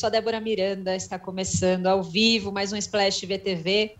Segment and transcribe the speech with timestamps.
[0.00, 3.96] sou a Débora Miranda, está começando ao vivo mais um Splash VTV.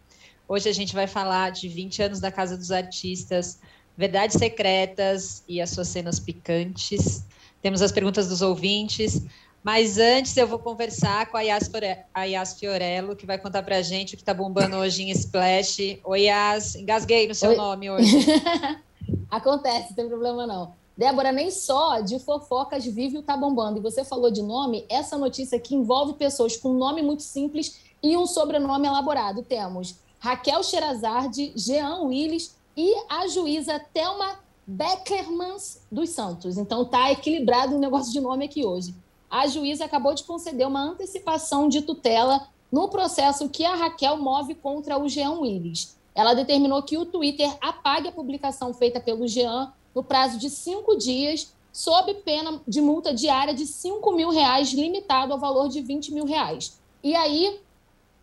[0.49, 3.61] Hoje a gente vai falar de 20 anos da Casa dos Artistas,
[3.99, 7.27] verdades secretas e as suas cenas picantes.
[7.61, 9.27] Temos as perguntas dos ouvintes,
[9.63, 14.15] mas antes eu vou conversar com a Yas, Fiorello, que vai contar para a gente
[14.15, 16.01] o que está bombando hoje em Splash.
[16.03, 17.57] Oi, Yas, engasguei no seu Oi.
[17.57, 18.25] nome hoje.
[19.31, 20.80] Acontece, não tem problema não.
[21.01, 23.79] Débora, nem só de fofocas vive o Tá Bombando.
[23.79, 28.19] E você falou de nome, essa notícia aqui envolve pessoas com nome muito simples e
[28.19, 29.43] um sobrenome elaborado.
[29.43, 36.59] Temos Raquel Sherazade, Jean Willis e a juíza Thelma Beckermans dos Santos.
[36.59, 38.95] Então tá equilibrado o negócio de nome aqui hoje.
[39.31, 44.55] A juíza acabou de conceder uma antecipação de tutela no processo que a Raquel move
[44.55, 45.97] contra o Jean Willis.
[46.15, 50.97] Ela determinou que o Twitter apague a publicação feita pelo Jean no prazo de cinco
[50.97, 56.13] dias, sob pena de multa diária de 5 mil reais, limitado ao valor de 20
[56.13, 56.79] mil reais.
[57.03, 57.61] E aí,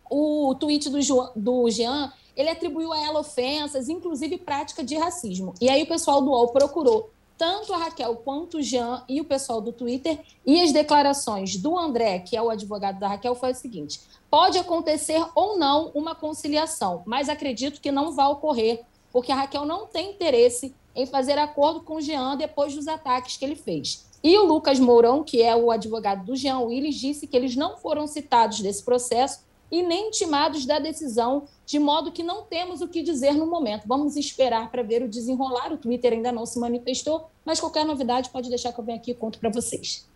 [0.09, 5.53] o tweet do, jo, do Jean, ele atribuiu a ela ofensas, inclusive prática de racismo.
[5.59, 9.25] E aí o pessoal do UOL procurou tanto a Raquel quanto o Jean e o
[9.25, 13.52] pessoal do Twitter, e as declarações do André, que é o advogado da Raquel, foi
[13.52, 19.31] o seguinte: pode acontecer ou não uma conciliação, mas acredito que não vai ocorrer, porque
[19.31, 23.45] a Raquel não tem interesse em fazer acordo com o Jean depois dos ataques que
[23.45, 24.05] ele fez.
[24.23, 27.77] E o Lucas Mourão, que é o advogado do Jean Willis, disse que eles não
[27.77, 32.87] foram citados desse processo e nem intimados da decisão, de modo que não temos o
[32.87, 33.87] que dizer no momento.
[33.87, 35.71] Vamos esperar para ver o desenrolar.
[35.71, 39.11] O Twitter ainda não se manifestou, mas qualquer novidade pode deixar que eu venha aqui
[39.11, 40.07] e conto para vocês.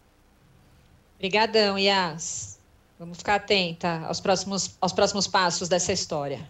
[1.18, 2.60] Obrigadão, Yas.
[2.98, 6.48] Vamos ficar atenta aos próximos, aos próximos passos dessa história.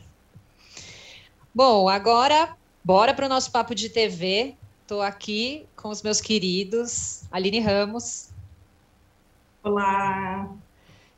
[1.54, 4.56] Bom, agora Bora para o nosso papo de TV.
[4.82, 8.30] Estou aqui com os meus queridos Aline Ramos.
[9.64, 10.50] Olá.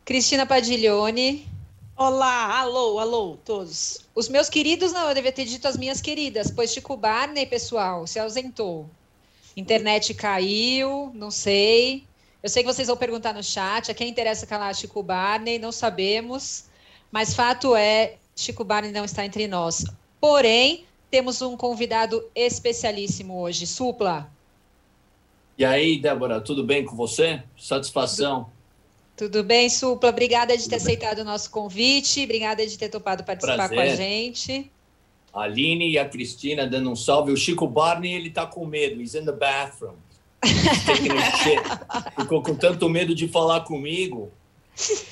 [0.04, 1.48] Cristina Padiglione.
[1.96, 4.06] Olá, alô, alô, todos.
[4.14, 8.06] Os meus queridos, não, eu devia ter dito as minhas queridas, pois Chico Barney, pessoal,
[8.06, 8.90] se ausentou.
[9.56, 12.04] Internet caiu, não sei.
[12.42, 15.72] Eu sei que vocês vão perguntar no chat, a quem interessa calar Chico Barney, não
[15.72, 16.66] sabemos.
[17.10, 19.86] Mas fato é, Chico Barney não está entre nós.
[20.20, 24.32] Porém, temos um convidado especialíssimo hoje, Supla.
[25.56, 27.44] E aí, Débora, tudo bem com você?
[27.56, 28.50] Satisfação.
[29.16, 30.10] Tudo, bem, Supla.
[30.10, 30.84] Obrigada de tudo ter bem.
[30.84, 33.78] aceitado o nosso convite, obrigada de ter topado participar Prazer.
[33.78, 34.72] com a gente.
[35.32, 37.32] A Aline e a Cristina dando um salve.
[37.32, 39.00] O Chico Barney, ele tá com medo.
[39.00, 39.94] He's in the bathroom.
[42.20, 44.32] Ficou com tanto medo de falar comigo,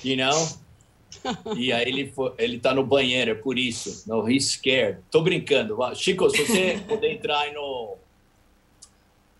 [0.03, 0.49] you know?
[1.55, 4.03] E aí ele, foi, ele tá no banheiro, é por isso.
[4.07, 4.99] No, he's scared.
[5.09, 5.77] Tô brincando.
[5.95, 7.97] Chico, se você puder entrar aí no,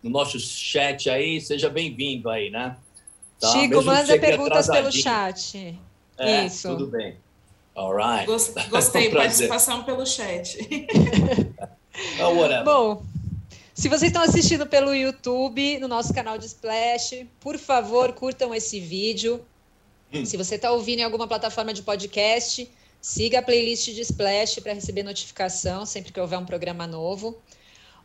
[0.03, 2.78] no nosso chat aí, seja bem-vindo aí, né?
[3.40, 3.52] Tá?
[3.52, 5.78] Chico, Mesmo manda perguntas pelo chat.
[6.18, 6.68] É, isso.
[6.69, 7.18] Tudo bem.
[7.75, 8.25] All right.
[8.69, 10.58] Gostei, um participação pelo chat.
[12.22, 13.03] oh, Bom,
[13.74, 18.80] se vocês estão assistindo pelo YouTube, no nosso canal de Splash, por favor, curtam esse
[18.80, 19.44] vídeo.
[20.13, 20.25] Hum.
[20.25, 22.69] Se você está ouvindo em alguma plataforma de podcast,
[23.01, 27.38] siga a playlist de Splash para receber notificação sempre que houver um programa novo.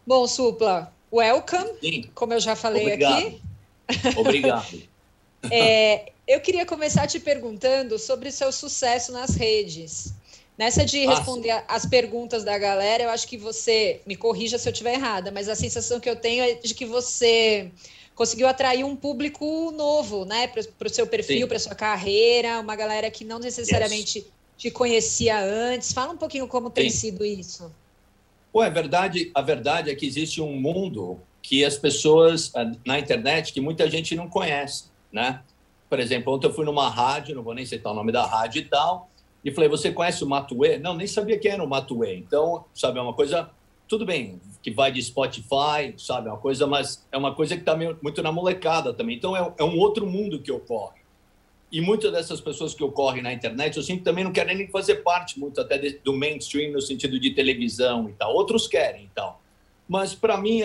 [0.07, 2.11] Bom, Supla, welcome, Sim.
[2.15, 3.27] como eu já falei Obrigado.
[3.27, 3.41] aqui.
[4.17, 4.83] Obrigado.
[5.51, 10.15] é, eu queria começar te perguntando sobre seu sucesso nas redes.
[10.59, 14.67] Nessa de responder ah, as perguntas da galera, eu acho que você, me corrija se
[14.67, 17.71] eu estiver errada, mas a sensação que eu tenho é de que você
[18.17, 23.11] conseguiu atrair um público novo, né, para o seu perfil, para sua carreira, uma galera
[23.11, 24.29] que não necessariamente yes.
[24.57, 25.93] te conhecia antes.
[25.93, 26.73] Fala um pouquinho como Sim.
[26.73, 27.71] tem sido isso.
[28.51, 32.99] Pô, é verdade, a verdade é que existe um mundo que as pessoas ah, na
[32.99, 35.43] internet que muita gente não conhece, né?
[35.89, 38.61] Por exemplo, ontem eu fui numa rádio, não vou nem citar o nome da rádio
[38.63, 39.11] e tal,
[39.45, 42.17] e falei: "Você conhece o Matuê?" Não, nem sabia quem era o Matuê.
[42.17, 43.51] Então, sabe, é uma coisa
[43.87, 47.63] tudo bem, que vai de Spotify, sabe, é uma coisa, mas é uma coisa que
[47.63, 49.15] está muito na molecada também.
[49.15, 51.03] Então é, é, um outro mundo que ocorre.
[51.71, 55.05] E muitas dessas pessoas que ocorrem na internet, eu sinto também não querem nem fazer
[55.05, 58.35] parte muito até de, do mainstream no sentido de televisão e tal.
[58.35, 59.41] Outros querem e tal.
[59.87, 60.63] Mas para mim,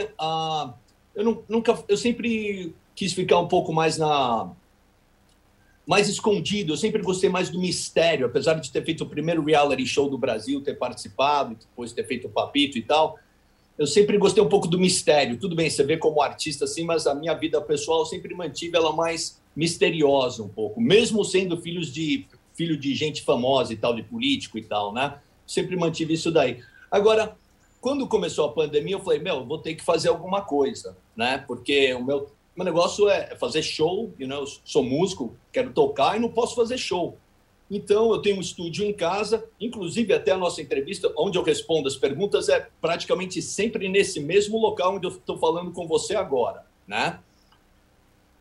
[1.13, 4.51] eu não, nunca, eu sempre quis ficar um pouco mais na
[5.85, 6.73] mais escondido.
[6.73, 10.17] Eu sempre gostei mais do mistério, apesar de ter feito o primeiro reality show do
[10.17, 13.19] Brasil, ter participado, depois ter feito o Papito e tal.
[13.81, 15.39] Eu sempre gostei um pouco do mistério.
[15.39, 18.77] Tudo bem, você vê como artista assim, mas a minha vida pessoal eu sempre mantive
[18.77, 23.95] ela mais misteriosa um pouco, mesmo sendo filhos de filho de gente famosa e tal,
[23.95, 25.17] de político e tal, né?
[25.47, 26.59] Sempre mantive isso daí.
[26.91, 27.35] Agora,
[27.79, 31.43] quando começou a pandemia, eu falei, meu, vou ter que fazer alguma coisa, né?
[31.47, 36.19] Porque o meu meu negócio é fazer show, you know, sou músico, quero tocar e
[36.19, 37.17] não posso fazer show.
[37.73, 41.87] Então, eu tenho um estúdio em casa, inclusive até a nossa entrevista, onde eu respondo
[41.87, 46.65] as perguntas, é praticamente sempre nesse mesmo local onde eu estou falando com você agora,
[46.85, 47.21] né?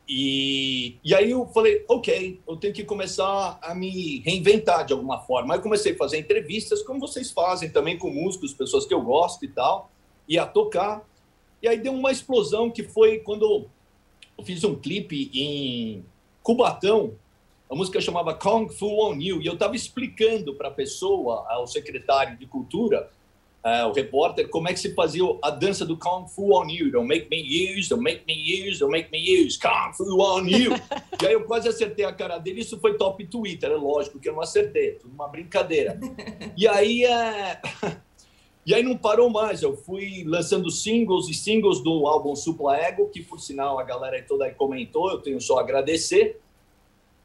[0.09, 5.21] E, e aí eu falei, ok, eu tenho que começar a me reinventar de alguma
[5.21, 5.55] forma.
[5.55, 9.01] Aí eu comecei a fazer entrevistas, como vocês fazem também com músicos, pessoas que eu
[9.01, 9.93] gosto e tal,
[10.29, 11.09] e a tocar.
[11.63, 13.69] E aí deu uma explosão que foi quando
[14.37, 16.05] eu fiz um clipe em
[16.43, 17.15] Cubatão,
[17.71, 21.69] a música chamava Kung Fu on You, e eu estava explicando para a pessoa, ao
[21.69, 23.09] secretário de Cultura,
[23.65, 26.91] uh, o repórter, como é que se fazia a dança do Kung Fu on You.
[26.91, 30.49] Don't make me use, don't make me use, don't make me use, Kung Fu on
[30.49, 30.73] You.
[31.23, 34.29] e aí eu quase acertei a cara dele, isso foi top Twitter, é lógico que
[34.29, 35.97] eu não acertei, tudo uma brincadeira.
[36.57, 37.61] E aí, é...
[38.67, 43.09] e aí não parou mais, eu fui lançando singles e singles do álbum Supla Ego,
[43.11, 46.41] que por sinal a galera toda aí comentou, eu tenho só a agradecer.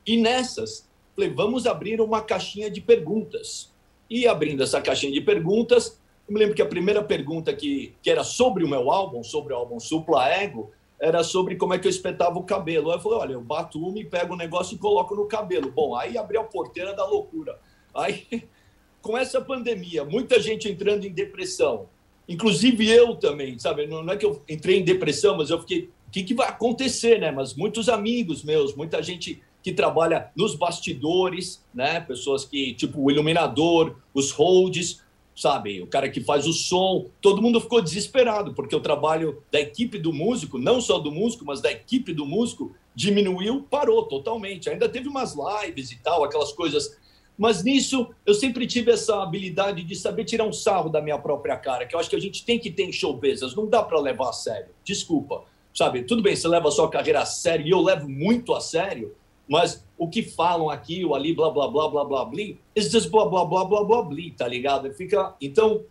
[0.05, 3.73] E nessas, falei, vamos abrir uma caixinha de perguntas.
[4.09, 8.09] E abrindo essa caixinha de perguntas, eu me lembro que a primeira pergunta que, que
[8.09, 11.87] era sobre o meu álbum, sobre o álbum Supla Ego, era sobre como é que
[11.87, 12.89] eu espetava o cabelo.
[12.89, 15.71] Aí eu falei, olha, eu bato uma e pego o negócio e coloco no cabelo.
[15.71, 17.59] Bom, aí abriu a porteira da loucura.
[17.93, 18.25] Aí,
[19.01, 21.87] com essa pandemia, muita gente entrando em depressão,
[22.27, 23.85] inclusive eu também, sabe?
[23.85, 26.47] Não, não é que eu entrei em depressão, mas eu fiquei, o que, que vai
[26.47, 27.29] acontecer, né?
[27.29, 32.00] Mas muitos amigos meus, muita gente que trabalha nos bastidores, né?
[32.00, 35.01] Pessoas que, tipo, o iluminador, os holds,
[35.35, 35.81] sabe?
[35.81, 37.07] O cara que faz o som.
[37.19, 41.44] Todo mundo ficou desesperado, porque o trabalho da equipe do músico, não só do músico,
[41.44, 44.69] mas da equipe do músico, diminuiu, parou totalmente.
[44.69, 46.95] Ainda teve umas lives e tal, aquelas coisas.
[47.35, 51.57] Mas nisso, eu sempre tive essa habilidade de saber tirar um sarro da minha própria
[51.57, 53.81] cara, que eu acho que a gente tem que ter em show business, não dá
[53.81, 54.69] para levar a sério.
[54.83, 56.03] Desculpa, sabe?
[56.03, 59.15] Tudo bem, você leva a sua carreira a sério, e eu levo muito a sério,
[59.47, 62.44] mas o que falam aqui ou ali, blá, blá, blá, blá, blá, blá,
[62.75, 64.92] is just blá, blá, blá, blá, blá, blá, tá ligado?
[64.94, 65.83] Fica, então,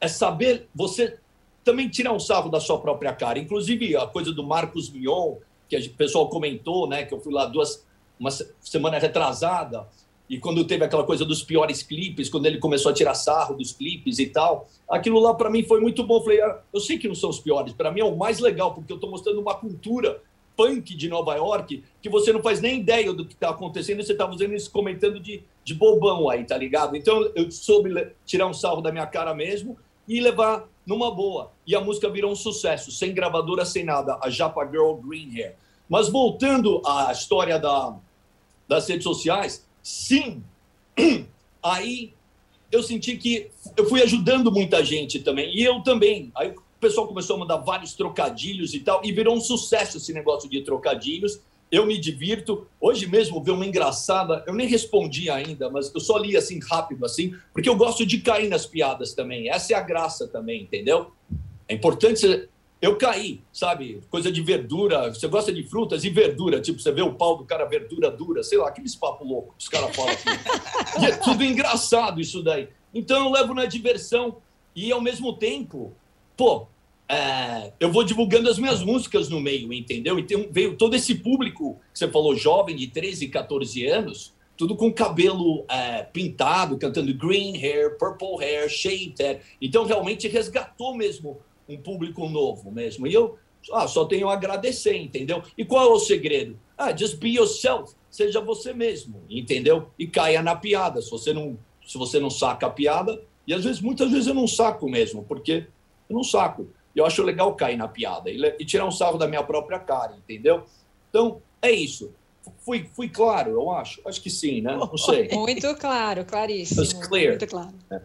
[0.00, 1.18] é saber, você
[1.62, 3.38] também tirar um sarro da sua própria cara.
[3.38, 5.36] Inclusive, a coisa do Marcos Mion,
[5.68, 7.86] que o pessoal comentou, né, que eu fui lá duas,
[8.18, 9.86] uma semana retrasada,
[10.28, 13.72] e quando teve aquela coisa dos piores clipes, quando ele começou a tirar sarro dos
[13.72, 16.18] clipes e tal, aquilo lá para mim foi muito bom.
[16.18, 18.38] Eu falei, ah, eu sei que não são os piores, para mim é o mais
[18.38, 20.22] legal, porque eu estou mostrando uma cultura
[20.56, 24.12] punk de Nova York que você não faz nem ideia do que está acontecendo você
[24.12, 26.96] está fazendo isso comentando de, de bobão aí, tá ligado?
[26.96, 29.76] Então eu soube tirar um salvo da minha cara mesmo
[30.06, 31.52] e levar numa boa.
[31.66, 35.54] E a música virou um sucesso, sem gravadora, sem nada, a Japa Girl Green Hair.
[35.88, 37.96] Mas voltando à história da,
[38.66, 40.42] das redes sociais, sim,
[41.62, 42.12] aí
[42.70, 46.30] eu senti que eu fui ajudando muita gente também, e eu também.
[46.34, 50.14] Aí o pessoal começou a mandar vários trocadilhos e tal, e virou um sucesso esse
[50.14, 51.38] negócio de trocadilhos.
[51.70, 52.66] Eu me divirto.
[52.80, 57.04] Hoje mesmo vi uma engraçada, eu nem respondi ainda, mas eu só li assim rápido
[57.04, 59.50] assim, porque eu gosto de cair nas piadas também.
[59.50, 61.12] Essa é a graça também, entendeu?
[61.68, 62.48] É importante
[62.80, 64.00] eu caí, sabe?
[64.08, 65.12] Coisa de verdura.
[65.12, 66.62] Você gosta de frutas e verdura.
[66.62, 69.64] Tipo, você vê o pau do cara, verdura dura, sei lá, aqueles papo louco que
[69.64, 70.14] os caras falam
[70.98, 72.68] e é tudo engraçado isso daí.
[72.94, 74.38] Então eu levo na diversão
[74.74, 75.92] e, ao mesmo tempo,
[76.36, 76.66] pô,
[77.10, 80.16] é, eu vou divulgando as minhas músicas no meio, entendeu?
[80.16, 84.92] E veio todo esse público que você falou, jovem, de 13, 14 anos, tudo com
[84.92, 89.40] cabelo é, pintado, cantando green hair, purple hair, shade hair.
[89.60, 93.08] Então, realmente resgatou mesmo um público novo mesmo.
[93.08, 93.36] E eu
[93.72, 95.42] ah, só tenho a agradecer, entendeu?
[95.58, 96.56] E qual é o segredo?
[96.78, 97.92] Ah, just be yourself.
[98.08, 99.90] Seja você mesmo, entendeu?
[99.98, 101.02] E caia na piada.
[101.02, 104.34] Se você não, se você não saca a piada, e às vezes, muitas vezes eu
[104.34, 105.66] não saco mesmo, porque
[106.08, 106.68] eu não saco.
[106.94, 110.16] Eu acho legal cair na piada e, e tirar um sarro da minha própria cara,
[110.16, 110.64] entendeu?
[111.08, 112.12] Então, é isso.
[112.60, 114.00] Fui, fui claro, eu acho.
[114.06, 114.76] Acho que sim, né?
[114.76, 115.28] Não sei.
[115.32, 117.00] Muito claro, claríssimo.
[117.08, 117.30] clear.
[117.30, 117.74] Muito claro.
[117.90, 118.00] É.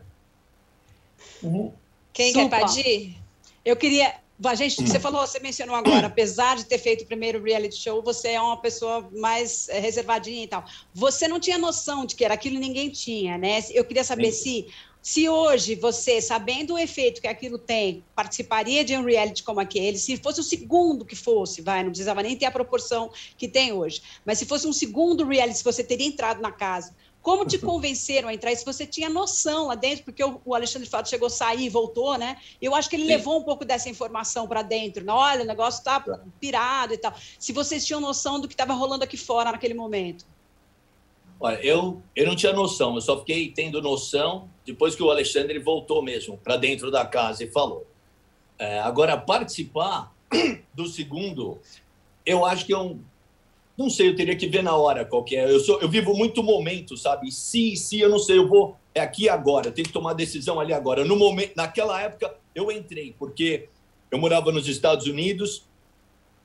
[1.44, 1.72] Uhum.
[2.13, 2.50] Quem Super.
[2.50, 3.18] quer pedir?
[3.63, 4.15] Eu queria.
[4.44, 8.04] A gente, você falou, você mencionou agora, apesar de ter feito o primeiro reality show,
[8.04, 10.65] você é uma pessoa mais é, reservadinha e tal.
[10.94, 13.63] Você não tinha noção de que era aquilo ninguém tinha, né?
[13.72, 14.65] Eu queria saber Sim.
[14.65, 14.74] se
[15.06, 20.00] se hoje você, sabendo o efeito que aquilo tem, participaria de um reality como aquele,
[20.00, 23.72] se fosse o segundo que fosse, vai, não precisava nem ter a proporção que tem
[23.72, 27.60] hoje, mas se fosse um segundo reality, se você teria entrado na casa, como te
[27.60, 28.52] convenceram a entrar?
[28.52, 31.70] E se você tinha noção lá dentro, porque o Alexandre Fato chegou a sair e
[31.70, 32.38] voltou, né?
[32.60, 33.10] Eu acho que ele Sim.
[33.10, 35.04] levou um pouco dessa informação para dentro.
[35.04, 35.12] Né?
[35.12, 36.04] Olha, o negócio está
[36.40, 37.16] pirado e tal.
[37.40, 40.24] Se vocês tinham noção do que estava rolando aqui fora naquele momento.
[41.39, 45.60] Olha, eu, eu não tinha noção, eu só fiquei tendo noção depois que o Alexandre
[45.60, 47.86] voltou mesmo para dentro da casa e falou.
[48.58, 50.13] É, agora, participar
[50.74, 51.60] do segundo,
[52.25, 53.00] eu acho que é um.
[53.77, 55.51] Não sei, eu teria que ver na hora qual que é.
[55.51, 57.30] Eu, sou, eu vivo muito momento, sabe?
[57.32, 58.77] Se, se, eu não sei, eu vou.
[58.94, 61.04] É aqui agora, eu tenho que tomar decisão ali agora.
[61.04, 63.68] No momento, naquela época, eu entrei, porque
[64.10, 65.65] eu morava nos Estados Unidos,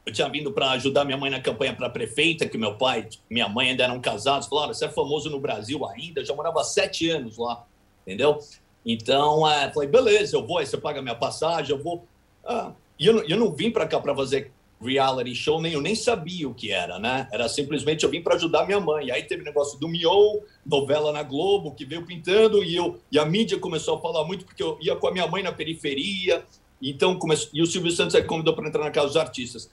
[0.04, 3.48] eu tinha vindo para ajudar minha mãe na campanha para prefeita, que meu pai minha
[3.48, 4.48] mãe ainda eram casados.
[4.48, 7.64] Falaram, você é famoso no Brasil ainda, já morava sete anos lá,
[8.06, 8.38] entendeu?
[8.84, 12.06] Então, é, falei, beleza, eu vou, aí você paga minha passagem, eu vou.
[12.44, 15.94] Ah, e eu, eu não vim para cá para fazer reality show, nem eu nem
[15.94, 17.28] sabia o que era, né?
[17.30, 19.10] Era simplesmente eu vim para ajudar minha mãe.
[19.10, 23.26] Aí teve negócio do Mion, novela na Globo, que veio pintando, e, eu, e a
[23.26, 26.42] mídia começou a falar muito, porque eu ia com a minha mãe na periferia,
[26.80, 29.70] então começou, e o Silvio Santos aí convidou para entrar na casa dos artistas.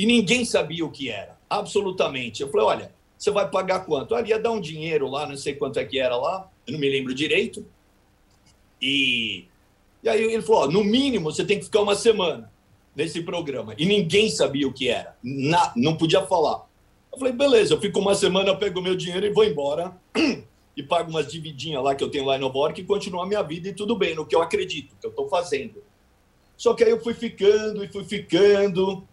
[0.00, 2.40] E ninguém sabia o que era, absolutamente.
[2.40, 4.14] Eu falei, olha, você vai pagar quanto?
[4.14, 6.80] Ah, ia dar um dinheiro lá, não sei quanto é que era lá, eu não
[6.80, 7.66] me lembro direito.
[8.80, 9.44] E,
[10.02, 12.50] e aí ele falou, no mínimo você tem que ficar uma semana
[12.96, 13.74] nesse programa.
[13.76, 15.18] E ninguém sabia o que era.
[15.22, 16.66] Na, não podia falar.
[17.12, 19.94] Eu falei, beleza, eu fico uma semana, pego meu dinheiro e vou embora.
[20.74, 23.26] e pago umas dividinhas lá que eu tenho lá em Nova York e continuo a
[23.26, 25.82] minha vida e tudo bem, no que eu acredito, que eu estou fazendo.
[26.56, 29.06] Só que aí eu fui ficando e fui ficando.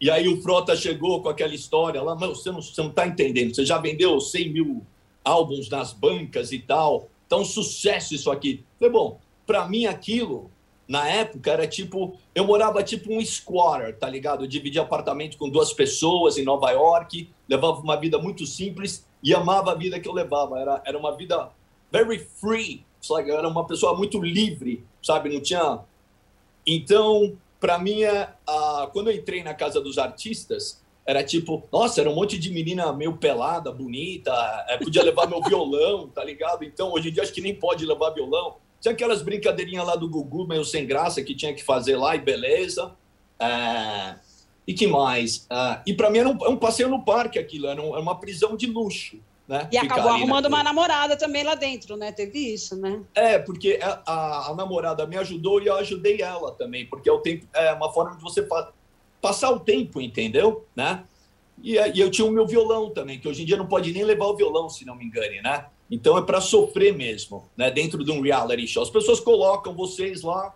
[0.00, 3.06] E aí o Frota chegou com aquela história lá, mas você não, você não tá
[3.06, 4.82] entendendo, você já vendeu 100 mil
[5.24, 8.62] álbuns nas bancas e tal, tá um sucesso isso aqui.
[8.78, 10.50] Falei, bom, para mim aquilo
[10.88, 14.44] na época era tipo, eu morava tipo um squatter, tá ligado?
[14.44, 19.34] Eu dividia apartamento com duas pessoas em Nova York, levava uma vida muito simples e
[19.34, 20.60] amava a vida que eu levava.
[20.60, 21.50] Era, era uma vida
[21.90, 25.28] very free, like, eu era uma pessoa muito livre, sabe?
[25.28, 25.80] Não tinha.
[26.64, 28.28] Então, para mim, é,
[28.92, 32.92] quando eu entrei na casa dos artistas, era tipo, nossa, era um monte de menina
[32.92, 34.32] meio pelada, bonita,
[34.68, 36.64] é, podia levar meu violão, tá ligado?
[36.64, 38.56] Então, hoje em dia, acho que nem pode levar violão.
[38.80, 42.20] Tinha aquelas brincadeirinhas lá do Gugu, meio sem graça, que tinha que fazer lá e
[42.20, 42.92] beleza.
[43.38, 44.16] É...
[44.66, 45.46] E que mais?
[45.48, 45.80] É...
[45.86, 49.18] E para mim era um, um, passeio no parque aquilo, era uma prisão de luxo.
[49.48, 49.68] Né?
[49.70, 52.10] E acabou arrumando uma namorada também lá dentro, né?
[52.10, 53.00] Teve isso, né?
[53.14, 57.12] É, porque a, a, a namorada me ajudou e eu ajudei ela também, porque é,
[57.12, 58.72] o tempo, é uma forma de você pa
[59.20, 60.66] passar o tempo, entendeu?
[60.74, 61.02] Né?
[61.62, 64.04] E, e, eu tinha o meu violão também, que hoje em dia não pode nem
[64.04, 65.66] levar o violão, se não me engane, né?
[65.90, 67.70] Então é para sofrer mesmo, né?
[67.70, 68.82] Dentro de um reality show.
[68.82, 70.54] As pessoas colocam vocês lá,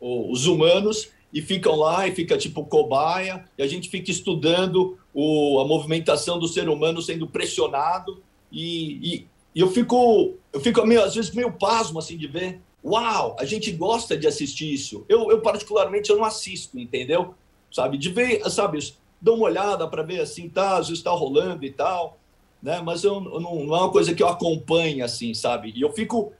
[0.00, 5.60] os humanos, e ficam lá e fica tipo cobaia, e a gente fica estudando o,
[5.60, 8.22] a movimentação do ser humano sendo pressionado.
[8.52, 12.60] E, e, e eu fico, eu fico meio, às vezes meio pasmo assim de ver.
[12.84, 15.04] Uau, a gente gosta de assistir isso.
[15.08, 17.34] Eu, eu particularmente eu não assisto, entendeu?
[17.70, 18.78] Sabe, de ver, sabe,
[19.20, 22.18] dou uma olhada para ver assim, tá, às vezes está rolando e tal
[22.62, 22.80] né?
[22.80, 25.72] Mas eu, eu não, não, é uma coisa que eu acompanho assim, sabe?
[25.74, 26.32] E eu fico,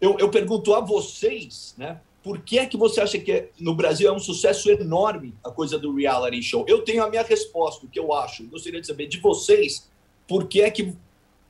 [0.00, 2.00] eu, eu pergunto a vocês, né?
[2.22, 5.50] Por que é que você acha que é, no Brasil é um sucesso enorme a
[5.50, 6.64] coisa do reality show?
[6.66, 8.44] Eu tenho a minha resposta, o que eu acho.
[8.44, 9.90] Gostaria de saber de vocês
[10.26, 10.94] por que é que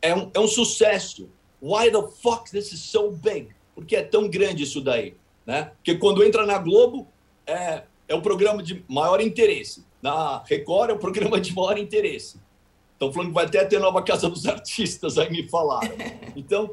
[0.05, 1.31] é um, é um sucesso.
[1.63, 3.49] Why the fuck this is so big?
[3.75, 5.17] Por que é tão grande isso daí?
[5.47, 5.73] Né?
[5.77, 7.09] Porque quando entra na Globo,
[7.47, 9.85] é, é o programa de maior interesse.
[10.03, 12.39] Na Record é o programa de maior interesse.
[12.93, 15.97] Estão falando que vai até ter nova Casa dos Artistas, aí me falaram.
[16.37, 16.71] Então,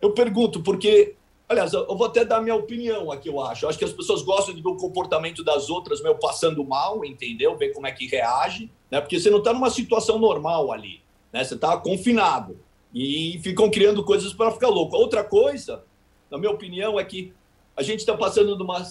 [0.00, 1.16] eu pergunto, porque,
[1.48, 3.64] aliás, eu vou até dar minha opinião aqui, eu acho.
[3.64, 7.04] Eu acho que as pessoas gostam de ver o comportamento das outras meio passando mal,
[7.04, 7.56] entendeu?
[7.58, 9.00] Ver como é que reage, né?
[9.00, 11.03] Porque você não está numa situação normal ali,
[11.34, 11.44] né?
[11.44, 12.58] Você está confinado
[12.94, 14.96] e ficam criando coisas para ficar louco.
[14.96, 15.84] Outra coisa,
[16.30, 17.34] na minha opinião, é que
[17.76, 18.82] a gente está passando numa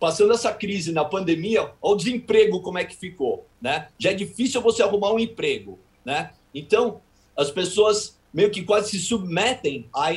[0.00, 3.88] passando essa crise na pandemia, olha o desemprego como é que ficou, né?
[3.98, 5.76] Já é difícil você arrumar um emprego
[6.08, 6.30] né?
[6.54, 7.02] Então,
[7.36, 10.08] as pessoas meio que quase se submetem a,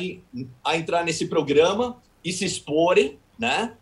[0.63, 3.75] a entrar nesse programa e se exporem, né?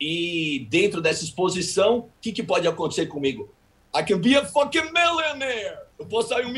[0.00, 3.48] E dentro dessa exposição, o que, que pode acontecer comigo?
[3.96, 5.78] I can be a fucking millionaire.
[5.98, 6.52] Eu posso sair um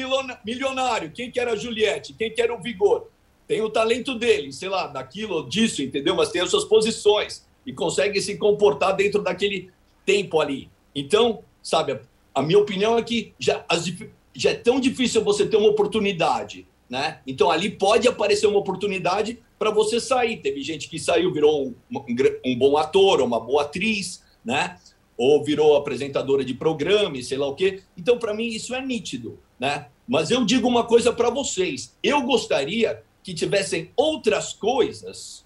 [0.44, 1.10] milionário.
[1.12, 2.14] Quem que era a Juliette?
[2.14, 3.08] Quem que era o Vigor?
[3.46, 6.16] Tem o talento dele, sei lá, daquilo, disso, entendeu?
[6.16, 9.70] Mas tem as suas posições e consegue se comportar dentro daquele
[10.04, 10.70] tempo ali.
[10.94, 12.00] Então, sabe,
[12.34, 13.92] a minha opinião é que já as,
[14.34, 17.20] já é tão difícil você ter uma oportunidade, né?
[17.26, 20.36] Então ali pode aparecer uma oportunidade para você sair.
[20.38, 22.04] Teve gente que saiu, virou um, um,
[22.44, 24.78] um bom ator, uma boa atriz, né?
[25.16, 27.82] Ou virou apresentadora de programa, sei lá o quê.
[27.96, 29.88] Então, para mim, isso é nítido, né?
[30.06, 31.96] Mas eu digo uma coisa para vocês.
[32.02, 35.44] Eu gostaria que tivessem outras coisas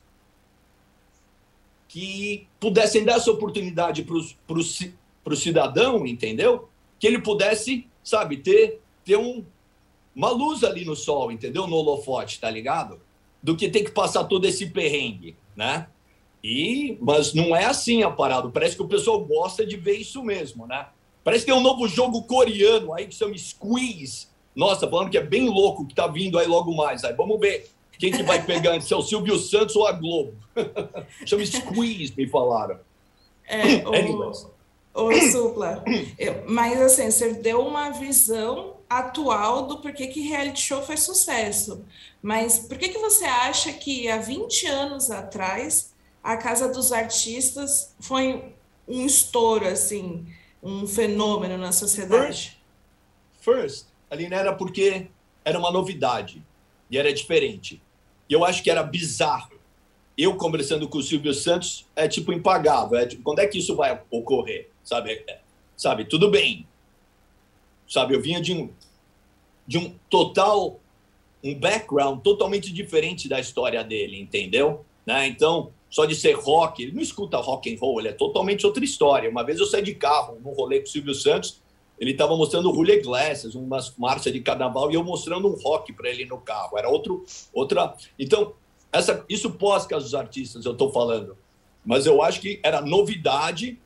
[1.88, 6.68] que pudessem dar essa oportunidade para o cidadão, entendeu?
[6.98, 9.44] Que ele pudesse sabe, ter, ter um,
[10.14, 11.66] uma luz ali no sol, entendeu?
[11.66, 13.00] No holofote, tá ligado?
[13.42, 15.88] Do que ter que passar todo esse perrengue, né?
[16.42, 18.48] E, mas não é assim a parada.
[18.48, 20.86] Parece que o pessoal gosta de ver isso mesmo, né?
[21.22, 24.28] Parece que tem um novo jogo coreano aí que chama Squeeze.
[24.56, 27.04] Nossa, falando que é bem louco que tá vindo aí logo mais.
[27.04, 30.34] Aí vamos ver quem que vai pegar, se é o Silvio Santos ou a Globo.
[31.26, 32.80] chama Squeeze, me falaram.
[33.46, 33.84] É,
[34.94, 35.84] o, o Supla,
[36.46, 41.84] mas assim, você deu uma visão atual do porquê que reality show faz sucesso.
[42.22, 47.94] Mas por que, que você acha que há 20 anos atrás a Casa dos Artistas
[48.00, 48.54] foi
[48.86, 50.26] um estouro, assim,
[50.62, 52.58] um fenômeno na sociedade?
[53.40, 55.06] First, first ali não era porque
[55.44, 56.42] era uma novidade
[56.90, 57.80] e era diferente.
[58.28, 59.58] E eu acho que era bizarro.
[60.18, 62.98] Eu conversando com o Silvio Santos é tipo impagável.
[62.98, 64.68] É tipo, quando é que isso vai ocorrer?
[64.84, 65.24] Sabe?
[65.26, 65.40] É,
[65.76, 66.04] sabe?
[66.04, 66.66] Tudo bem.
[67.88, 68.14] Sabe?
[68.14, 68.70] Eu vinha de um
[69.66, 70.80] de um total
[71.42, 74.84] um background totalmente diferente da história dele, entendeu?
[75.06, 75.26] Né?
[75.28, 78.84] Então, só de ser rock, ele não escuta rock and roll, ele é totalmente outra
[78.84, 79.28] história.
[79.28, 81.60] Uma vez eu saí de carro num rolê com o Silvio Santos,
[81.98, 85.92] ele estava mostrando o Julio Iglesias, umas marchas de carnaval, e eu mostrando um rock
[85.92, 86.78] para ele no carro.
[86.78, 87.94] Era outro, outra.
[88.18, 88.54] Então,
[88.92, 91.36] essa, isso pós que os artistas eu estou falando.
[91.84, 93.78] Mas eu acho que era novidade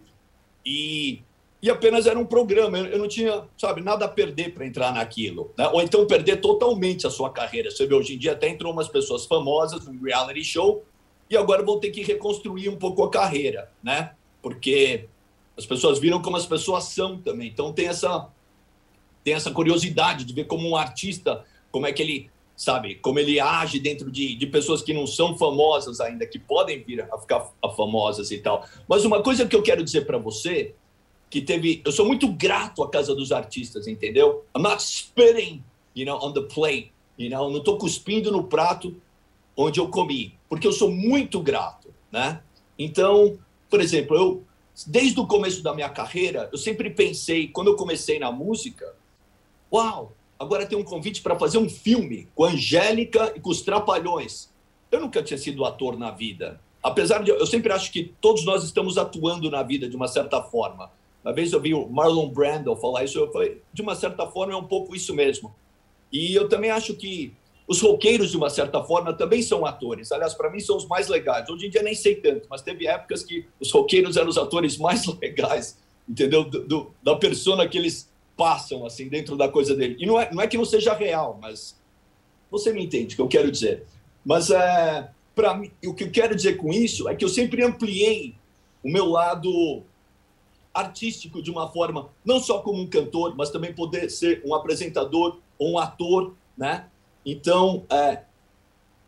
[0.64, 1.22] e
[1.60, 2.76] e apenas era um programa.
[2.76, 5.50] Eu não tinha, sabe, nada a perder para entrar naquilo.
[5.56, 5.66] Né?
[5.68, 7.70] Ou então perder totalmente a sua carreira.
[7.70, 10.84] Você vê, hoje em dia até entrou umas pessoas famosas no reality show
[11.28, 14.12] e agora vão ter que reconstruir um pouco a carreira, né?
[14.42, 15.06] Porque
[15.56, 17.48] as pessoas viram como as pessoas são também.
[17.48, 18.28] Então tem essa
[19.22, 23.40] tem essa curiosidade de ver como um artista, como é que ele, sabe, como ele
[23.40, 27.50] age dentro de, de pessoas que não são famosas ainda, que podem vir a ficar
[27.74, 28.66] famosas e tal.
[28.86, 30.74] Mas uma coisa que eu quero dizer para você
[31.30, 31.82] que teve.
[31.84, 34.44] Eu sou muito grato à Casa dos Artistas, entendeu?
[34.56, 35.64] I'm not spitting,
[35.96, 37.50] you know, on the plate, you know?
[37.50, 38.94] Não estou cuspindo no prato
[39.56, 42.40] onde eu comi, porque eu sou muito grato, né?
[42.78, 43.38] Então,
[43.70, 44.44] por exemplo, eu
[44.86, 48.92] desde o começo da minha carreira, eu sempre pensei, quando eu comecei na música,
[49.72, 53.62] uau, agora tem um convite para fazer um filme com a Angélica e com os
[53.62, 54.50] Trapalhões.
[54.90, 56.60] Eu nunca tinha sido ator na vida.
[56.82, 60.42] Apesar de eu sempre acho que todos nós estamos atuando na vida de uma certa
[60.42, 60.90] forma.
[61.24, 64.52] Uma vez eu vi o Marlon Brando falar isso, eu falei, de uma certa forma
[64.52, 65.54] é um pouco isso mesmo.
[66.12, 67.32] E eu também acho que
[67.66, 70.12] os roqueiros, de uma certa forma, também são atores.
[70.12, 71.48] Aliás, para mim, são os mais legais.
[71.48, 74.76] Hoje em dia nem sei tanto, mas teve épocas que os roqueiros eram os atores
[74.76, 76.44] mais legais, entendeu?
[76.44, 79.96] Do, do, da persona que eles passam, assim, dentro da coisa dele.
[79.98, 81.80] E não é, não é que não seja real, mas
[82.50, 83.86] você me entende o que eu quero dizer.
[84.24, 87.62] Mas é, para mim, o que eu quero dizer com isso é que eu sempre
[87.62, 88.34] ampliei
[88.82, 89.82] o meu lado
[90.74, 95.38] artístico de uma forma, não só como um cantor, mas também poder ser um apresentador
[95.56, 96.86] ou um ator, né?
[97.24, 98.22] Então, é,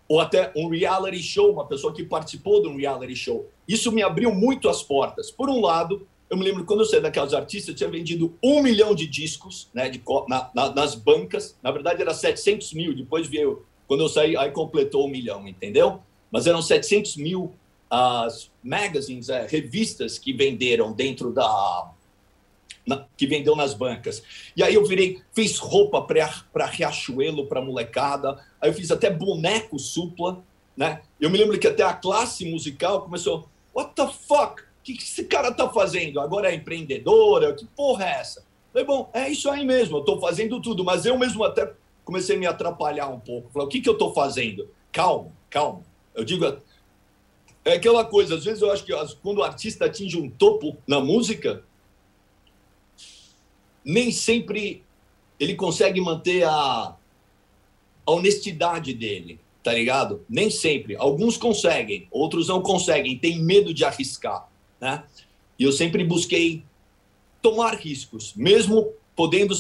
[0.08, 3.48] ou até um reality show, uma pessoa que participou de um reality show.
[3.66, 5.30] Isso me abriu muito as portas.
[5.30, 8.62] Por um lado, eu me lembro quando eu saí daquelas artistas, eu tinha vendido um
[8.62, 11.56] milhão de discos né, de, na, na, nas bancas.
[11.62, 12.94] Na verdade, era 700 mil.
[12.94, 16.00] Depois veio, quando eu saí, aí completou um milhão, entendeu?
[16.30, 17.52] Mas eram 700 mil
[17.88, 21.92] as magazines, é, revistas que venderam dentro da.
[22.86, 24.22] Na, que vendeu nas bancas.
[24.56, 29.76] E aí eu virei, fiz roupa para Riachuelo, para molecada, aí eu fiz até boneco
[29.78, 30.40] supla,
[30.76, 31.00] né?
[31.20, 34.62] Eu me lembro que até a classe musical começou, what the fuck?
[34.62, 36.20] O que, que esse cara tá fazendo?
[36.20, 37.54] Agora é empreendedora?
[37.54, 38.44] Que porra é essa?
[38.72, 41.72] Falei, bom, é isso aí mesmo, eu tô fazendo tudo, mas eu mesmo até
[42.04, 43.50] comecei a me atrapalhar um pouco.
[43.50, 44.68] Falei, o que, que eu tô fazendo?
[44.92, 45.82] Calma, calma.
[46.14, 46.44] Eu digo,
[47.64, 51.00] é aquela coisa, às vezes eu acho que quando o artista atinge um topo na
[51.00, 51.64] música,
[53.86, 54.82] nem sempre
[55.38, 56.96] ele consegue manter a,
[58.04, 60.24] a honestidade dele, tá ligado?
[60.28, 60.96] Nem sempre.
[60.96, 64.48] Alguns conseguem, outros não conseguem, têm medo de arriscar,
[64.80, 65.04] né?
[65.56, 66.64] E eu sempre busquei
[67.40, 69.54] tomar riscos, mesmo podendo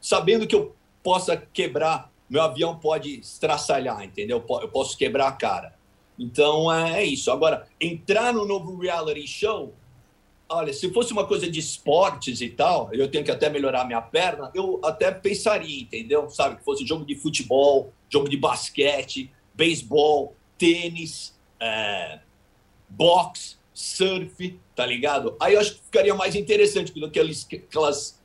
[0.00, 4.44] sabendo que eu possa quebrar, meu avião pode estraçalhar, entendeu?
[4.60, 5.74] Eu posso quebrar a cara.
[6.18, 7.30] Então é, é isso.
[7.30, 9.72] Agora, entrar no novo reality show,
[10.54, 14.00] olha, se fosse uma coisa de esportes e tal, eu tenho que até melhorar minha
[14.00, 16.28] perna, eu até pensaria, entendeu?
[16.30, 22.20] Sabe, que fosse jogo de futebol, jogo de basquete, beisebol, tênis, é,
[22.88, 25.36] boxe, surf, tá ligado?
[25.40, 28.20] Aí eu acho que ficaria mais interessante do que aquelas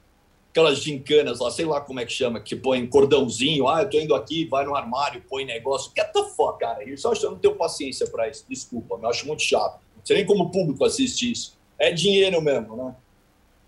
[0.58, 4.00] aquelas gincanas lá, sei lá como é que chama, que põe cordãozinho, ah, eu tô
[4.00, 5.92] indo aqui, vai no armário, põe negócio.
[5.96, 6.84] Get the fuck, cara.
[6.84, 8.44] Eu acho que eu não tenho paciência para isso.
[8.50, 9.80] Desculpa, eu acho muito chato.
[9.96, 11.57] Não sei nem como o público assiste isso.
[11.80, 12.96] É dinheiro mesmo, né?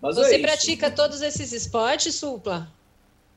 [0.01, 2.71] Mas Você é pratica todos esses esportes, Supla?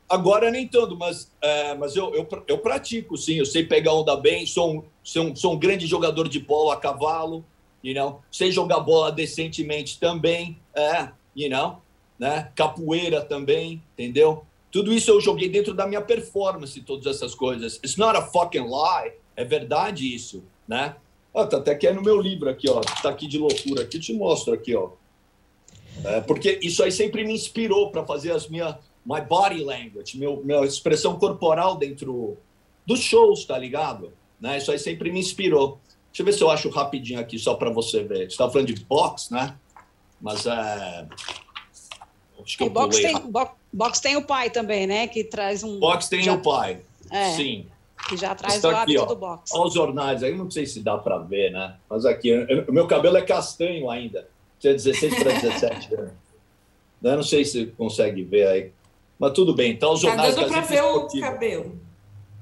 [0.09, 3.35] Agora nem tanto, mas, é, mas eu, eu, eu, pratico, sim.
[3.35, 6.71] Eu sei pegar onda bem, sou um, sou um, sou um grande jogador de polo
[6.71, 7.45] a cavalo,
[7.83, 8.21] you know?
[8.31, 11.81] sei jogar bola decentemente também, é, you know?
[12.23, 12.53] né?
[12.55, 14.45] Capoeira também, entendeu?
[14.71, 17.77] Tudo isso eu joguei dentro da minha performance, todas essas coisas.
[17.77, 19.15] It's not a fucking lie.
[19.35, 20.95] É verdade isso, né?
[21.35, 22.81] Ah, tá até que é no meu livro aqui, ó.
[22.81, 23.83] Tá aqui de loucura.
[23.83, 24.91] Aqui te mostro aqui, ó.
[26.05, 30.43] É, porque isso aí sempre me inspirou para fazer as minhas my body language, meu,
[30.45, 32.37] minha expressão corporal dentro
[32.87, 34.13] dos shows, tá ligado?
[34.41, 34.59] Né?
[34.59, 35.79] Isso aí sempre me inspirou.
[36.09, 38.19] Deixa eu ver se eu acho rapidinho aqui, só para você ver.
[38.19, 39.57] Você está falando de box, né?
[40.21, 41.09] Mas é.
[42.45, 45.07] Acho que eu box, tem, box, box tem o pai também, né?
[45.07, 45.79] Que traz um.
[45.79, 46.35] Box tem já...
[46.35, 46.81] o pai.
[47.11, 47.31] É.
[47.31, 47.67] Sim.
[48.09, 49.51] Que já traz Está o hábito aqui, ó, do box.
[49.55, 51.77] Olha os jornais aí, não sei se dá para ver, né?
[51.89, 52.33] Mas aqui,
[52.69, 54.29] o meu cabelo é castanho ainda.
[54.59, 56.13] Tinha 16 para 17 anos.
[57.03, 58.73] Eu não sei se consegue ver aí.
[59.19, 59.73] Mas tudo bem.
[59.73, 60.35] Então, os tá jornais.
[60.35, 61.81] Tá dando para ver o cabelo.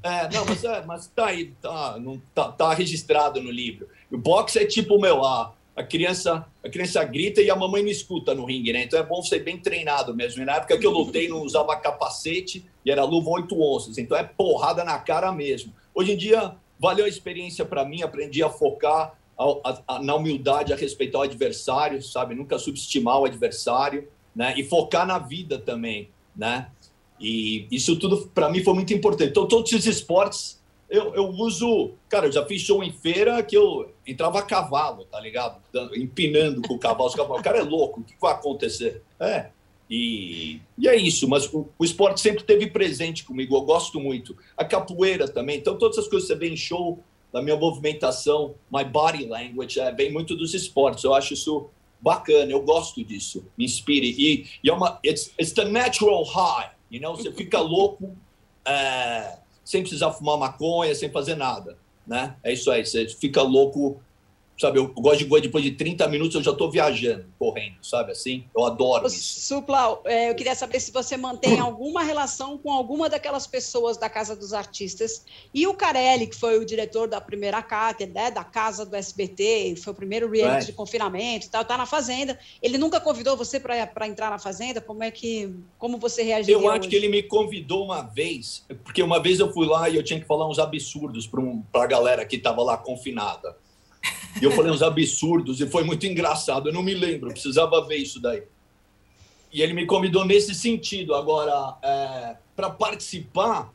[0.02, 3.86] É, não, mas, é, mas tá aí, tá, não, tá, tá registrado no livro.
[4.10, 7.90] O boxe é tipo, meu, a, a criança a criança grita e a mamãe não
[7.90, 8.84] escuta no ringue, né?
[8.84, 10.42] Então é bom ser bem treinado mesmo.
[10.42, 13.96] E na época que eu lutei, não usava capacete e era luva 8 onças.
[13.96, 15.72] Então é porrada na cara mesmo.
[15.94, 20.14] Hoje em dia, valeu a experiência para mim, aprendi a focar a, a, a, na
[20.14, 22.34] humildade, a respeitar o adversário, sabe?
[22.34, 24.54] Nunca subestimar o adversário, né?
[24.58, 26.68] E focar na vida também, né?
[27.18, 29.30] E isso tudo, para mim, foi muito importante.
[29.30, 30.59] Então, todos esses esportes,
[30.90, 31.92] eu, eu uso.
[32.08, 35.60] Cara, eu já fiz show em feira que eu entrava a cavalo, tá ligado?
[35.94, 37.10] Empinando com o cavalo.
[37.10, 39.02] O cara é louco, o que vai acontecer?
[39.18, 39.50] É.
[39.88, 44.36] E, e é isso, mas o, o, esporte sempre teve presente comigo, eu gosto muito.
[44.56, 47.00] A capoeira também, então todas essas coisas que você vê em show,
[47.32, 51.68] da minha movimentação, my body language, é, vem muito dos esportes, eu acho isso
[52.00, 54.14] bacana, eu gosto disso, me inspire.
[54.16, 57.16] E, e é uma, it's, it's the natural high, You know?
[57.16, 58.16] Você fica louco
[58.64, 59.38] é,
[59.70, 61.78] sem precisar fumar maconha, sem fazer nada.
[62.04, 62.34] Né?
[62.42, 64.02] É isso aí, você fica louco
[64.60, 64.78] sabe?
[64.78, 68.44] Eu gosto de gosto depois de 30 minutos eu já estou viajando, correndo, sabe assim?
[68.54, 69.40] Eu adoro isso.
[69.40, 74.10] Supla, é, eu queria saber se você mantém alguma relação com alguma daquelas pessoas da
[74.10, 78.44] Casa dos Artistas e o Carelli, que foi o diretor da primeira cátedra, né, da
[78.44, 80.66] Casa do SBT, foi o primeiro reality é.
[80.66, 82.38] de confinamento e tal, tá na Fazenda.
[82.62, 84.80] Ele nunca convidou você para entrar na Fazenda?
[84.80, 86.60] Como é que, como você reagiu?
[86.60, 86.88] Eu acho hoje?
[86.88, 90.20] que ele me convidou uma vez, porque uma vez eu fui lá e eu tinha
[90.20, 93.56] que falar uns absurdos para um, a galera que estava lá confinada.
[94.40, 96.68] E eu falei uns absurdos e foi muito engraçado.
[96.68, 98.42] Eu não me lembro, precisava ver isso daí.
[99.52, 101.14] E ele me convidou nesse sentido.
[101.14, 103.72] Agora, é, para participar,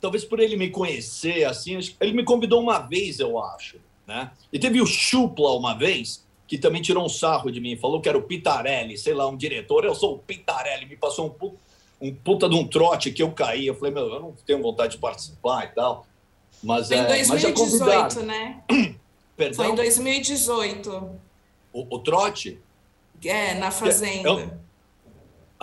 [0.00, 3.76] talvez por ele me conhecer, assim, ele me convidou uma vez, eu acho.
[4.06, 4.30] Né?
[4.52, 8.08] E teve o Chupla uma vez, que também tirou um sarro de mim, falou que
[8.08, 9.84] era o Pitarelli, sei lá, um diretor.
[9.84, 11.52] Eu sou o Pitarelli, me passou um
[12.02, 13.68] um puta de um trote que eu caí.
[13.68, 16.04] Eu falei, meu, eu não tenho vontade de participar e tal.
[16.62, 18.62] Mas, Foi em 2018, é, né?
[19.36, 19.56] Perdão?
[19.56, 21.20] Foi em 2018.
[21.72, 22.60] O, o trote?
[23.24, 24.28] É, na Fazenda.
[24.28, 24.50] Eu,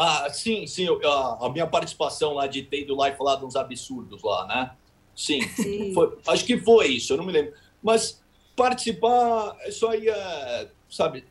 [0.01, 0.87] ah, sim, sim.
[1.03, 4.71] A, a, minha participação lá de ter ido lá e uns absurdos lá, né?
[5.13, 5.41] Sim.
[5.55, 5.93] sim.
[5.93, 7.53] Foi, acho que foi isso, eu não me lembro.
[7.83, 8.21] Mas
[8.55, 11.25] participar, isso aí é, sabe,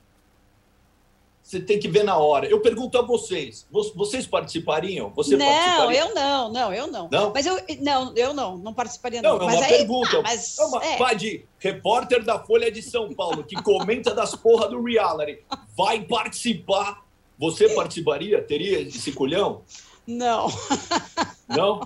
[1.48, 2.46] você tem que ver na hora.
[2.46, 5.10] Eu pergunto a vocês, vocês participariam?
[5.16, 6.00] Você não, participaria?
[6.00, 7.08] eu não, não, eu não.
[7.10, 7.32] Não?
[7.32, 9.38] Mas eu não, eu não, não participaria não.
[9.38, 10.18] Não, é uma aí, pergunta.
[10.18, 11.14] Ah, mas, é uma, é.
[11.14, 15.42] de repórter da Folha de São Paulo que comenta das porra do reality,
[15.74, 17.02] vai participar.
[17.38, 18.42] Você participaria?
[18.42, 19.62] Teria esse colhão?
[20.06, 20.48] Não.
[21.48, 21.80] Não?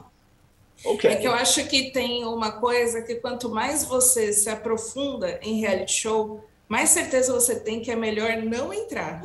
[0.85, 1.11] Okay.
[1.13, 5.61] É que eu acho que tem uma coisa que quanto mais você se aprofunda em
[5.61, 9.23] reality show, mais certeza você tem que é melhor não entrar.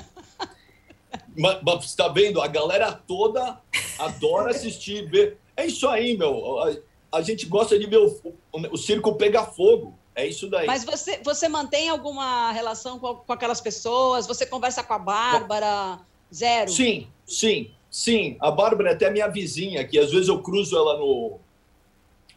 [1.37, 2.41] Mas, está vendo?
[2.41, 3.59] A galera toda
[3.99, 5.37] adora assistir, ver.
[5.55, 6.59] É isso aí, meu.
[6.59, 6.75] A,
[7.17, 8.35] a gente gosta de ver o,
[8.71, 9.93] o, circo pegar fogo.
[10.15, 10.65] É isso daí.
[10.65, 14.25] Mas você, você mantém alguma relação com, com aquelas pessoas?
[14.25, 15.99] Você conversa com a Bárbara?
[16.33, 16.69] Zero?
[16.69, 18.35] Sim, sim, sim.
[18.41, 21.39] A Bárbara é até minha vizinha, que às vezes eu cruzo ela no,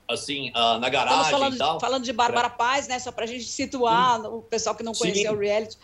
[0.08, 1.80] assim, na garagem falando, e tal.
[1.80, 2.98] falando de Bárbara Paz, né?
[2.98, 5.34] Só para a gente situar o pessoal que não conhecia Sim.
[5.34, 5.76] o reality.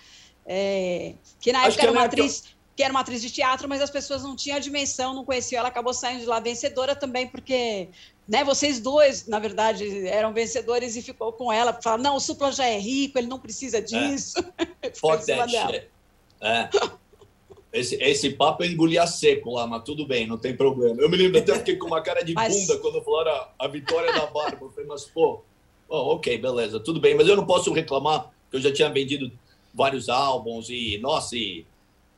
[0.49, 2.23] É, que na época que era uma época...
[2.23, 5.25] atriz que era uma atriz de teatro, mas as pessoas não tinham a dimensão, não
[5.25, 5.61] conheciam.
[5.61, 7.89] Ela acabou saindo de lá vencedora também, porque
[8.29, 11.73] né, vocês dois, na verdade, eram vencedores e ficou com ela.
[11.83, 14.35] Falaram, não, o Supla já é rico, ele não precisa disso.
[14.83, 14.91] É.
[14.91, 15.89] Fuck that shit.
[16.41, 16.69] É.
[17.73, 21.01] Esse, esse papo eu engoli a seco lá, mas tudo bem, não tem problema.
[21.01, 22.55] Eu me lembro até fiquei com uma cara de mas...
[22.55, 24.59] bunda quando falaram a, a vitória da Bárbara.
[24.61, 25.43] Eu falei, mas pô,
[25.89, 29.31] oh, ok, beleza, tudo bem, mas eu não posso reclamar, porque eu já tinha vendido
[29.75, 31.67] vários álbuns e, nossa, e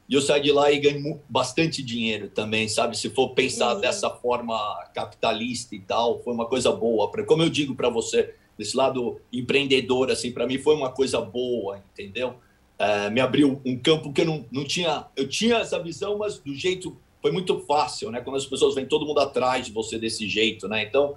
[0.08, 2.96] e eu saí de lá e ganhei bastante dinheiro também, sabe?
[2.96, 3.80] Se for pensar uhum.
[3.80, 4.56] dessa forma
[4.94, 7.10] capitalista e tal, foi uma coisa boa.
[7.26, 11.82] Como eu digo para você, desse lado empreendedor, assim, para mim foi uma coisa boa,
[11.92, 12.36] entendeu?
[12.78, 15.06] é, me abriu um campo que eu não, não tinha.
[15.16, 16.96] Eu tinha essa visão, mas do jeito.
[17.20, 18.20] Foi muito fácil, né?
[18.20, 20.84] Quando as pessoas vêm todo mundo atrás de você desse jeito, né?
[20.84, 21.16] Então,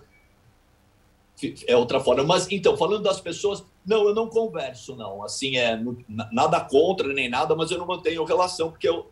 [1.68, 2.24] é outra forma.
[2.24, 5.24] Mas, então, falando das pessoas, não, eu não converso, não.
[5.24, 5.80] Assim, é
[6.32, 9.10] nada contra nem nada, mas eu não mantenho relação, porque eu,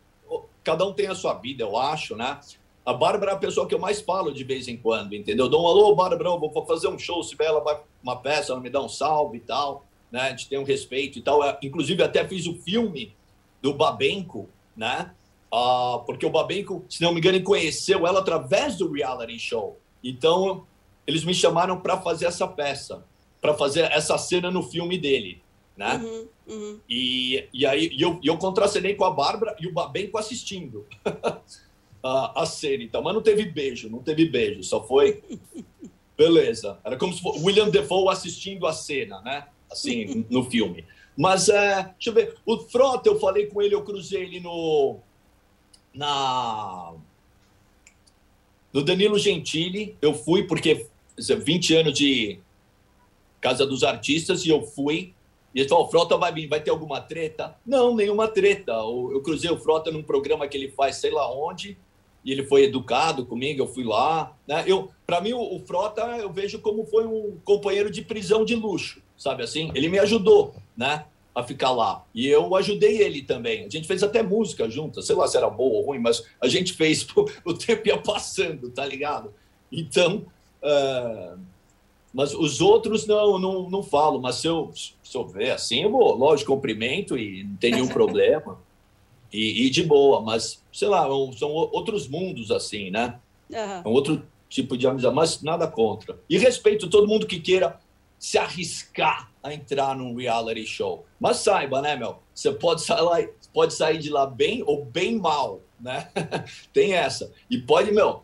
[0.64, 2.40] cada um tem a sua vida, eu acho, né?
[2.86, 5.48] A Bárbara é a pessoa que eu mais falo de vez em quando, entendeu?
[5.48, 8.70] dou um alô, Bárbara, vou fazer um show, se ela vai uma peça, ela me
[8.70, 10.22] dá um salve e tal né?
[10.22, 11.44] A gente tem um respeito e tal.
[11.44, 13.14] É, inclusive, até fiz o filme
[13.62, 15.12] do Babenco, né?
[15.52, 19.78] Ah, porque o Babenco, se não me engano, conheceu ela através do reality show.
[20.04, 20.66] Então,
[21.06, 23.04] eles me chamaram para fazer essa peça,
[23.42, 25.42] para fazer essa cena no filme dele,
[25.78, 25.96] né?
[25.96, 26.80] Uhum, uhum.
[26.90, 30.86] E, e aí e eu, eu contracenei com a Bárbara e o Babenco assistindo
[32.04, 32.84] a, a cena.
[32.84, 35.24] Então, mas não teve beijo, não teve beijo, só foi.
[36.18, 36.78] Beleza.
[36.84, 39.48] Era como se fosse William Defoe assistindo a cena, né?
[39.72, 40.86] assim, no filme.
[41.16, 44.98] Mas, é, deixa eu ver, o Frota, eu falei com ele, eu cruzei ele no...
[45.94, 46.94] Na...
[48.72, 50.86] No Danilo Gentili, eu fui, porque
[51.18, 52.40] 20 anos de
[53.42, 55.14] Casa dos Artistas, e eu fui.
[55.54, 57.56] E ele falou: Frota vai vir, vai ter alguma treta?
[57.66, 58.74] Não, nenhuma treta.
[58.74, 61.78] Eu cruzei o Frota num programa que ele faz, sei lá onde,
[62.24, 64.36] e ele foi educado comigo, eu fui lá.
[64.48, 64.64] Né?
[64.68, 68.56] Eu, Para mim, o, o Frota eu vejo como foi um companheiro de prisão de
[68.56, 69.70] luxo sabe assim?
[69.76, 71.06] Ele me ajudou, né?
[71.36, 72.04] A ficar lá.
[72.16, 73.66] E eu ajudei ele também.
[73.66, 76.48] A gente fez até música junto, sei lá se era boa ou ruim, mas a
[76.48, 77.06] gente fez,
[77.46, 79.34] o tempo ia passando, tá ligado?
[79.72, 80.26] Então,
[80.64, 81.38] uh...
[82.14, 85.92] mas os outros não, não, não falo, mas se eu, se eu ver assim, eu
[85.92, 88.58] vou, lógico, cumprimento e não tem nenhum problema.
[89.32, 91.04] E, e, de boa, mas sei lá,
[91.38, 93.20] são outros mundos assim, né?
[93.50, 93.58] Uhum.
[93.58, 96.20] É um outro tipo de amizade, mas nada contra.
[96.28, 97.80] E respeito todo mundo que queira
[98.18, 101.06] se arriscar a entrar num reality show.
[101.20, 102.18] Mas saiba, né, meu?
[102.34, 106.10] Você pode sair, pode sair de lá bem ou bem mal, né?
[106.74, 107.32] Tem essa.
[107.50, 108.24] E pode, meu,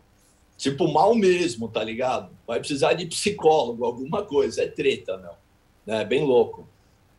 [0.56, 2.30] tipo, mal mesmo, tá ligado?
[2.46, 4.62] Vai precisar de psicólogo, alguma coisa.
[4.62, 5.94] É treta, meu.
[5.94, 6.68] É bem louco.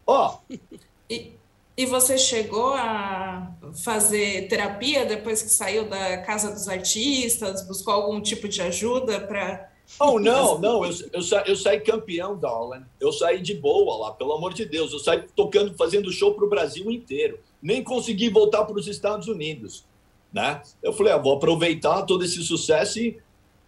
[0.05, 0.37] Ó.
[0.49, 0.53] Oh.
[1.09, 1.31] E,
[1.77, 3.49] e você chegou a
[3.81, 7.65] fazer terapia depois que saiu da casa dos artistas?
[7.65, 12.37] Buscou algum tipo de ajuda para Oh, não, não, eu, eu, sa, eu saí campeão,
[12.37, 12.83] Darwin.
[12.99, 14.91] Eu saí de boa lá, pelo amor de Deus.
[14.91, 17.39] Eu saí tocando, fazendo show para o Brasil inteiro.
[17.61, 19.85] Nem consegui voltar para os Estados Unidos.
[20.31, 20.61] Né?
[20.83, 23.17] Eu falei, ah, vou aproveitar todo esse sucesso e,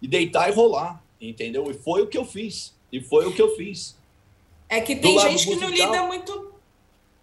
[0.02, 1.70] e deitar e rolar, entendeu?
[1.70, 2.74] E foi o que eu fiz.
[2.92, 3.96] E foi o que eu fiz.
[4.68, 6.50] É que tem gente que não lida muito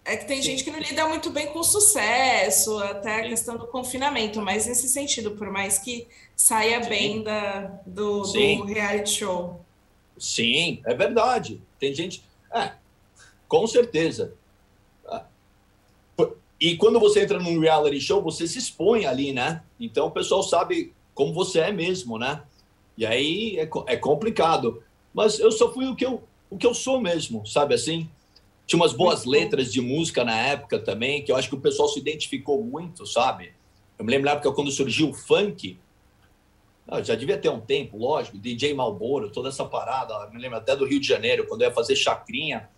[0.07, 3.57] é que tem gente que não lida muito bem com o sucesso, até a questão
[3.57, 6.89] do confinamento, mas nesse sentido, por mais que saia Sim.
[6.89, 9.61] bem da, do, do, reality show.
[10.17, 11.61] Sim, é verdade.
[11.81, 12.23] Tem gente.
[12.55, 12.71] É,
[13.49, 14.33] com certeza.
[15.11, 15.23] É.
[16.61, 19.61] E quando você entra num reality show, você se expõe ali, né?
[19.79, 22.45] Então o pessoal sabe como você é mesmo, né?
[22.97, 24.83] E aí é, é complicado.
[25.13, 28.09] Mas eu só fui o que eu, o que eu sou mesmo, sabe assim?
[28.67, 31.89] Tinha umas boas letras de música na época também, que eu acho que o pessoal
[31.89, 33.53] se identificou muito, sabe?
[33.99, 35.79] Eu me lembro na época quando surgiu o funk,
[36.89, 40.59] ah, já devia ter um tempo, lógico, DJ Malboro, toda essa parada, eu me lembro
[40.59, 42.69] até do Rio de Janeiro, quando eu ia fazer chacrinha,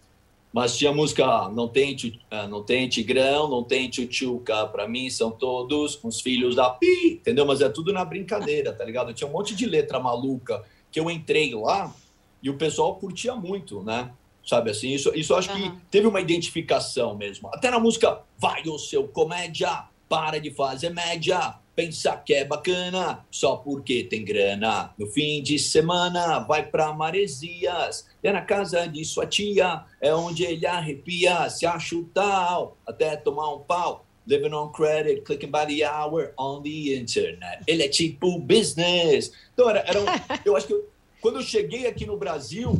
[0.59, 1.97] mas tinha música Não tem,
[2.31, 7.21] ah, não tem Tigrão, não tem Tchutchuca, pra mim são todos uns filhos da Pi,
[7.21, 7.47] entendeu?
[7.47, 9.15] Mas é tudo na brincadeira, tá ligado?
[9.15, 11.95] Tinha um monte de letra maluca que eu entrei lá
[12.43, 14.11] e o pessoal curtia muito, né?
[14.45, 14.91] sabe assim?
[14.91, 15.71] Isso, isso acho uhum.
[15.71, 17.49] que teve uma identificação mesmo.
[17.53, 23.25] Até na música Vai o seu comédia, para de fazer média, pensa que é bacana,
[23.31, 24.93] só porque tem grana.
[24.99, 30.43] No fim de semana, vai pra Maresias, é na casa de sua tia, é onde
[30.43, 34.05] ele arrepia, se acha o tal, até tomar um pau.
[34.27, 37.63] Living on credit, clicking by the hour on the internet.
[37.65, 39.33] Ele é tipo business.
[39.55, 40.05] Então, era, era um,
[40.45, 40.83] eu acho que
[41.21, 42.77] quando eu cheguei aqui no Brasil,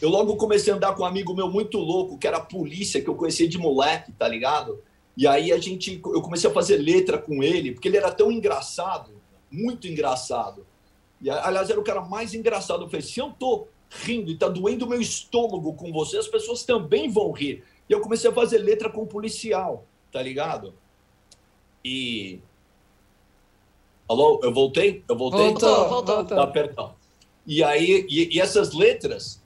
[0.00, 3.02] eu logo comecei a andar com um amigo meu muito louco, que era a polícia,
[3.02, 4.80] que eu conhecia de moleque, tá ligado?
[5.18, 8.30] E aí a gente, eu comecei a fazer letra com ele, porque ele era tão
[8.30, 10.64] engraçado, muito engraçado.
[11.20, 12.84] E, aliás, era o cara mais engraçado.
[12.84, 16.28] Eu falei, se eu tô rindo e tá doendo o meu estômago com você, as
[16.28, 17.64] pessoas também vão rir.
[17.88, 20.72] E eu comecei a fazer letra com um policial, tá ligado?
[21.84, 22.38] E...
[24.08, 25.02] Alô, eu voltei?
[25.08, 25.48] Eu voltei?
[25.48, 26.24] Voltou, voltou.
[26.26, 26.94] Tá, perdão.
[27.44, 29.42] E aí, e, e essas letras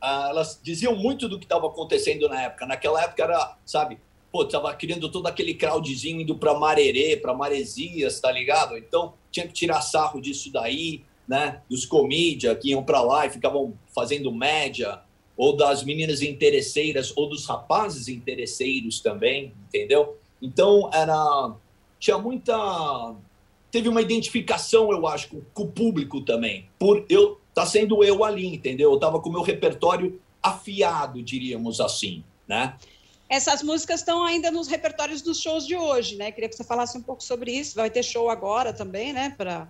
[0.00, 2.64] ah, elas diziam muito do que estava acontecendo na época.
[2.64, 3.98] Naquela época era, sabe,
[4.34, 8.76] pô, tava criando todo aquele crowdzinho indo para Marerê, para Maresias, tá ligado?
[8.76, 11.62] Então tinha que tirar sarro disso daí, né?
[11.70, 15.00] Dos comídia que iam para lá e ficavam fazendo média.
[15.36, 20.16] ou das meninas interesseiras, ou dos rapazes interesseiros também, entendeu?
[20.42, 21.54] Então, era.
[22.00, 23.14] Tinha muita.
[23.70, 26.68] Teve uma identificação, eu acho, com, com o público também.
[26.76, 28.92] Por eu tá sendo eu ali, entendeu?
[28.92, 32.76] Eu tava com o meu repertório afiado, diríamos assim, né?
[33.34, 36.30] Essas músicas estão ainda nos repertórios dos shows de hoje, né?
[36.30, 37.74] Queria que você falasse um pouco sobre isso.
[37.74, 39.34] Vai ter show agora também, né?
[39.36, 39.66] Para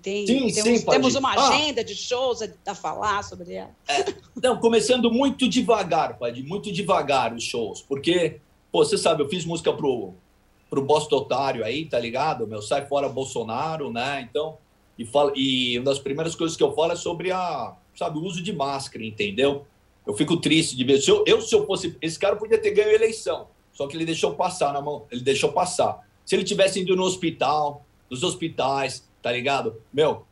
[0.00, 1.48] tem, sim, temos, sim, temos uma ah.
[1.48, 3.70] agenda ah, de shows a, falar sobre ela.
[3.88, 4.04] É,
[4.40, 8.38] não, começando muito devagar, Padi, muito devagar os shows, porque,
[8.70, 10.14] pô, você sabe, eu fiz música pro,
[10.68, 12.46] pro Bosta Otário aí, tá ligado?
[12.46, 14.24] Meu, sai fora Bolsonaro, né?
[14.30, 14.56] Então,
[14.96, 18.22] e, fala, e uma das primeiras coisas que eu falo é sobre a, sabe, o
[18.22, 19.66] uso de máscara, entendeu?
[20.10, 21.00] Eu fico triste de ver.
[21.00, 21.96] Se eu, eu, se eu fosse.
[22.02, 25.06] Esse cara podia ter ganho a eleição, só que ele deixou passar na mão.
[25.08, 26.04] Ele deixou passar.
[26.26, 29.80] Se ele tivesse ido no hospital, nos hospitais, tá ligado?
[29.92, 30.26] Meu,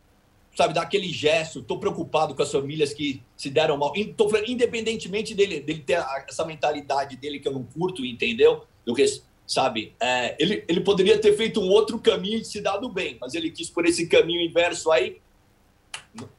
[0.57, 1.63] sabe, dar aquele gesto.
[1.63, 3.93] Tô preocupado com as famílias que se deram mal.
[4.17, 8.65] Tô falando, independentemente dele, dele ter essa mentalidade dele que eu não curto, entendeu?
[8.97, 9.95] Que, sabe?
[10.01, 13.53] É, ele, ele poderia ter feito um outro caminho e se dado bem, mas ele
[13.53, 15.21] quis por esse caminho inverso aí.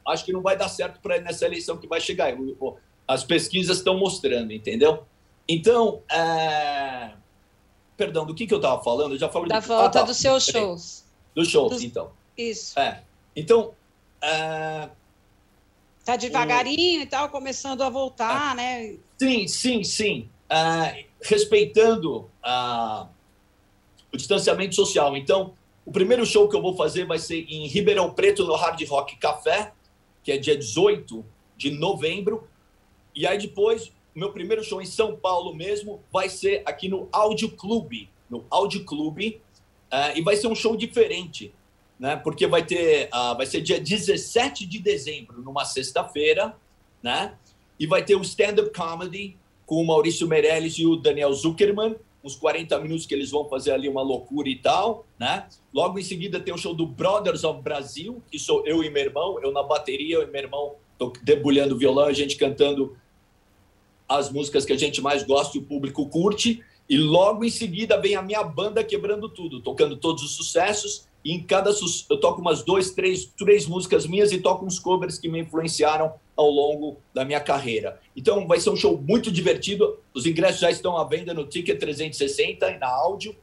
[0.06, 2.30] Acho que não vai dar certo para nessa eleição que vai chegar
[3.10, 5.02] as pesquisas estão mostrando, entendeu?
[5.48, 7.10] Então, é...
[7.96, 9.14] perdão, do que, que eu estava falando?
[9.14, 9.66] Eu já falei da de...
[9.66, 10.02] volta ah, tá.
[10.02, 11.04] dos seus shows.
[11.34, 11.82] Dos shows, dos...
[11.82, 12.12] então.
[12.38, 12.78] Isso.
[12.78, 13.02] É.
[13.34, 13.72] Então,
[14.22, 14.88] é...
[16.04, 17.02] Tá devagarinho o...
[17.02, 18.54] e tal, começando a voltar, é.
[18.54, 18.98] né?
[19.18, 20.28] Sim, sim, sim.
[20.48, 22.30] É, respeitando
[24.12, 25.16] o distanciamento social.
[25.16, 28.80] Então, o primeiro show que eu vou fazer vai ser em Ribeirão Preto, no Hard
[28.86, 29.72] Rock Café,
[30.22, 31.24] que é dia 18
[31.56, 32.48] de novembro.
[33.14, 37.50] E aí depois, meu primeiro show em São Paulo mesmo vai ser aqui no Áudio
[37.50, 39.40] Clube, no Áudio Clube,
[39.92, 41.52] uh, e vai ser um show diferente,
[41.98, 42.16] né?
[42.16, 46.56] Porque vai ter, uh, vai ser dia 17 de dezembro, numa sexta-feira,
[47.02, 47.34] né?
[47.78, 52.36] E vai ter o stand-up comedy com o Maurício Meirelles e o Daniel Zuckerman, uns
[52.36, 55.46] 40 minutos que eles vão fazer ali uma loucura e tal, né?
[55.72, 59.02] Logo em seguida tem o show do Brothers of Brasil, que sou eu e meu
[59.02, 60.74] irmão, eu na bateria, eu e meu irmão
[61.22, 62.96] debulhando violão, a gente cantando
[64.08, 66.62] as músicas que a gente mais gosta e o público curte.
[66.88, 71.08] E logo em seguida vem a minha banda quebrando tudo, tocando todos os sucessos.
[71.24, 74.78] E em cada su eu toco umas dois, três, três músicas minhas e toco uns
[74.78, 78.00] covers que me influenciaram ao longo da minha carreira.
[78.16, 79.98] Então vai ser um show muito divertido.
[80.12, 83.36] Os ingressos já estão à venda no Ticket 360 e na áudio.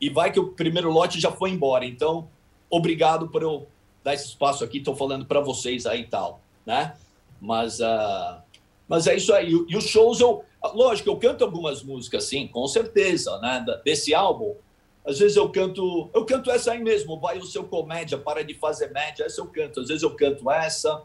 [0.00, 1.84] E vai que o primeiro lote já foi embora.
[1.84, 2.28] Então,
[2.70, 3.66] obrigado por eu
[4.04, 4.78] dar esse espaço aqui.
[4.78, 6.94] Estou falando para vocês aí e tal, né?
[7.40, 8.40] Mas uh,
[8.92, 9.50] mas é isso aí.
[9.68, 10.44] E os shows, eu,
[10.74, 13.64] lógico, eu canto algumas músicas, sim, com certeza, né?
[13.82, 14.54] Desse álbum.
[15.02, 18.52] Às vezes eu canto, eu canto essa aí mesmo, vai o seu comédia, para de
[18.52, 19.80] fazer média, essa eu canto.
[19.80, 21.02] Às vezes eu canto essa.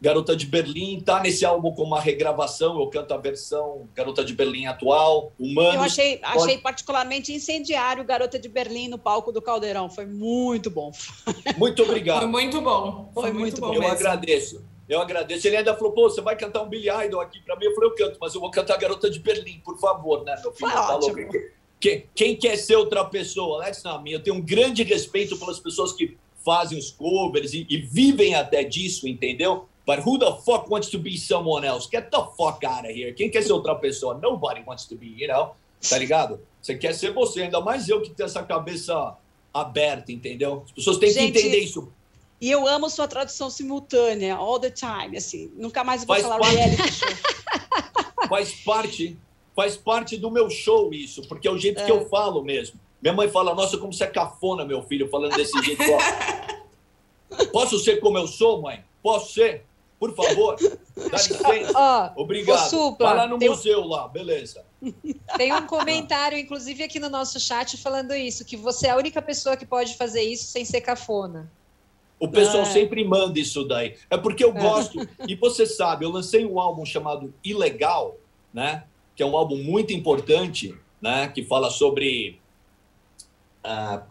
[0.00, 4.34] Garota de Berlim tá nesse álbum com uma regravação, eu canto a versão Garota de
[4.34, 5.74] Berlim atual, humano.
[5.74, 10.90] Eu achei, achei particularmente incendiário Garota de Berlim no palco do Caldeirão, foi muito bom.
[11.56, 12.18] Muito obrigado.
[12.18, 13.10] Foi muito bom.
[13.14, 13.74] Foi, foi muito, muito, bom.
[13.74, 13.94] Eu mesmo.
[13.94, 14.71] agradeço.
[14.92, 15.46] Eu agradeço.
[15.46, 17.64] Ele ainda falou, pô, você vai cantar um Billy Idol aqui para mim?
[17.64, 20.52] Eu falei, eu canto, mas eu vou cantar Garota de Berlim, por favor, né, meu
[20.52, 20.70] filho?
[20.70, 20.98] Tá
[21.80, 23.62] quem, quem quer ser outra pessoa?
[23.62, 27.78] Alex não, eu tenho um grande respeito pelas pessoas que fazem os covers e, e,
[27.78, 29.66] vivem até disso, entendeu?
[29.84, 31.88] But who the fuck wants to be someone else?
[31.90, 33.12] Get the fuck out of here.
[33.14, 34.14] Quem quer ser outra pessoa?
[34.14, 35.56] Nobody wants to be, you know?
[35.88, 36.40] Tá ligado?
[36.60, 39.16] Você quer ser você, ainda mais eu que tenho essa cabeça
[39.52, 40.62] aberta, entendeu?
[40.64, 41.92] As pessoas têm Gente, que entender isso.
[42.42, 45.52] E eu amo sua tradução simultânea, all the time, assim.
[45.54, 47.08] Nunca mais vou faz falar parte, reality show.
[48.28, 49.18] Faz parte,
[49.54, 51.84] faz parte do meu show isso, porque é o jeito é.
[51.84, 52.80] que eu falo mesmo.
[53.00, 55.82] Minha mãe fala, nossa, como você é cafona, meu filho, falando desse jeito.
[57.52, 58.82] Posso ser como eu sou, mãe?
[59.02, 59.64] Posso ser?
[59.98, 60.56] Por favor,
[60.96, 62.12] dá licença.
[62.16, 62.70] Obrigado.
[62.70, 63.88] Supla, Vai lá no museu um...
[63.88, 64.64] lá, beleza.
[65.36, 69.20] Tem um comentário, inclusive, aqui no nosso chat falando isso, que você é a única
[69.20, 71.50] pessoa que pode fazer isso sem ser cafona.
[72.22, 72.66] O pessoal é.
[72.66, 73.96] sempre manda isso daí.
[74.08, 74.60] É porque eu é.
[74.60, 74.96] gosto.
[75.26, 78.16] E você sabe, eu lancei um álbum chamado Ilegal,
[78.54, 78.84] né?
[79.16, 81.26] Que é um álbum muito importante, né?
[81.26, 82.38] Que fala sobre.
[83.64, 84.06] Uh,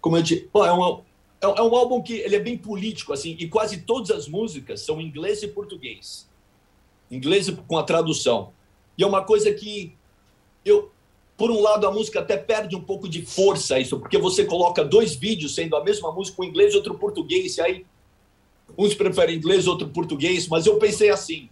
[0.00, 0.40] como eu disse.
[0.52, 1.02] Pô, é, um,
[1.40, 4.80] é, é um álbum que ele é bem político, assim, e quase todas as músicas
[4.80, 6.28] são em inglês e português.
[7.08, 8.52] Inglês com a tradução.
[8.98, 9.96] E é uma coisa que
[10.64, 10.90] eu,
[11.42, 14.84] por um lado, a música até perde um pouco de força isso, porque você coloca
[14.84, 17.86] dois vídeos sendo a mesma música, um inglês e outro português, e aí
[18.78, 21.48] uns preferem inglês, outro português, mas eu pensei assim,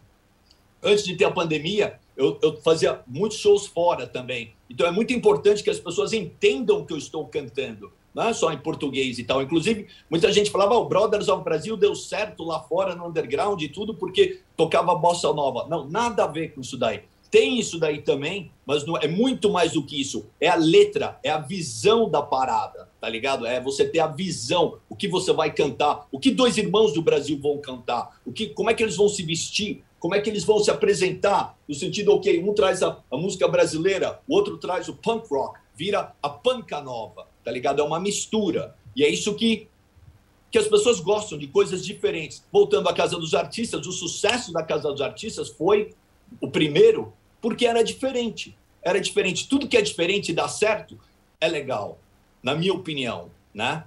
[0.80, 4.52] antes de ter a pandemia, eu, eu, fazia muitos shows fora também.
[4.70, 7.90] Então é muito importante que as pessoas entendam o que eu estou cantando.
[8.14, 9.42] não é só em português e tal.
[9.42, 13.68] Inclusive, muita gente falava, o Brothers of Brasil deu certo lá fora no underground e
[13.68, 15.66] tudo porque tocava bossa nova.
[15.68, 17.09] Não, nada a ver com isso daí.
[17.30, 20.26] Tem isso daí também, mas não, é muito mais do que isso.
[20.40, 23.46] É a letra, é a visão da parada, tá ligado?
[23.46, 27.00] É você ter a visão, o que você vai cantar, o que dois irmãos do
[27.00, 30.28] Brasil vão cantar, o que, como é que eles vão se vestir, como é que
[30.28, 34.58] eles vão se apresentar, no sentido, ok, um traz a, a música brasileira, o outro
[34.58, 37.80] traz o punk rock, vira a panca nova, tá ligado?
[37.80, 38.74] É uma mistura.
[38.96, 39.68] E é isso que,
[40.50, 42.44] que as pessoas gostam, de coisas diferentes.
[42.50, 45.94] Voltando à Casa dos Artistas, o sucesso da Casa dos Artistas foi
[46.40, 48.56] o primeiro porque era diferente.
[48.82, 49.48] Era diferente.
[49.48, 50.98] Tudo que é diferente e dá certo
[51.40, 51.98] é legal,
[52.42, 53.84] na minha opinião, né?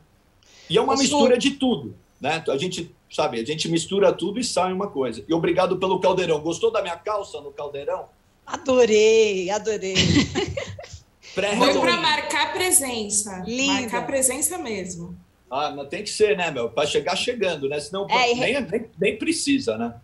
[0.70, 2.44] E é uma mistura de tudo, né?
[2.48, 5.24] A gente, sabe, a gente mistura tudo e sai uma coisa.
[5.28, 6.40] E obrigado pelo caldeirão.
[6.42, 8.08] Gostou da minha calça no caldeirão?
[8.46, 9.96] Adorei, adorei.
[11.34, 13.44] Foi para marcar presença.
[13.48, 13.74] Linda.
[13.74, 15.18] Marcar presença mesmo.
[15.50, 16.70] Ah, mas tem que ser, né, meu?
[16.70, 17.80] Para chegar chegando, né?
[17.80, 19.96] Senão é, nem, nem, nem, precisa, né?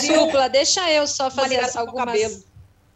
[0.00, 2.44] Supla, deixa eu só fazer algumas...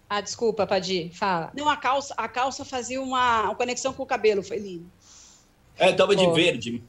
[0.09, 1.53] Ah, desculpa, Padir, fala.
[1.55, 4.91] Não, a calça, a calça fazia uma, uma conexão com o cabelo, foi lindo.
[5.77, 6.83] É, tava de verde.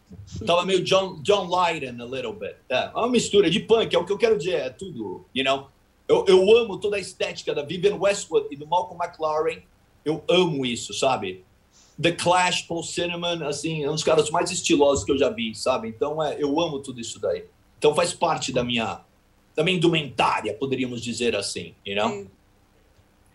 [0.46, 2.56] Tava meio John, John Lydon a little bit.
[2.70, 5.68] É, uma mistura de punk, é o que eu quero dizer, é tudo, you know?
[6.08, 9.62] Eu, eu amo toda a estética da Vivian Westwood e do Malcolm McLaren.
[10.04, 11.44] Eu amo isso, sabe?
[12.02, 15.54] The Clash, Paul Cinnamon, assim, é um dos caras mais estilosos que eu já vi,
[15.54, 15.90] sabe?
[15.90, 17.44] Então, é, eu amo tudo isso daí.
[17.78, 19.02] Então, faz parte da minha,
[19.56, 22.26] da minha indumentária, poderíamos dizer assim, you know?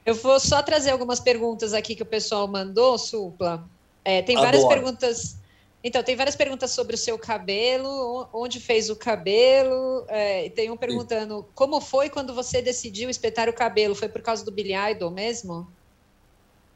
[0.05, 3.67] Eu vou só trazer algumas perguntas aqui que o pessoal mandou, Supla.
[4.05, 5.39] É, tem várias perguntas.
[5.83, 10.05] Então, tem várias perguntas sobre o seu cabelo, onde fez o cabelo.
[10.09, 13.95] É, tem um perguntando como foi quando você decidiu espetar o cabelo?
[13.95, 15.67] Foi por causa do Billy Idol mesmo?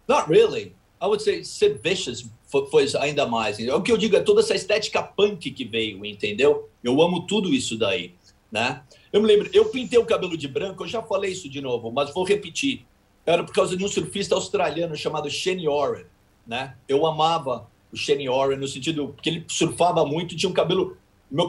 [0.07, 0.75] Not really.
[1.01, 3.59] I would say Sid Vicious foi, foi ainda mais.
[3.59, 6.69] É o que eu digo, é toda essa estética punk que veio, entendeu?
[6.83, 8.15] Eu amo tudo isso daí,
[8.51, 8.83] né?
[9.13, 11.91] Eu me lembro, eu pintei o cabelo de branco, eu já falei isso de novo,
[11.91, 12.85] mas vou repetir
[13.33, 16.07] era por causa de um surfista australiano chamado Shane Warren,
[16.47, 16.75] né?
[16.89, 20.97] Eu amava o Shane Warren no sentido que ele surfava muito, tinha um cabelo
[21.31, 21.49] meu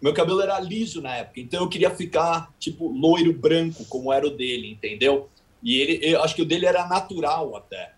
[0.00, 4.26] meu cabelo era liso na época, então eu queria ficar tipo loiro branco como era
[4.26, 5.28] o dele, entendeu?
[5.62, 7.94] E ele, eu acho que o dele era natural até.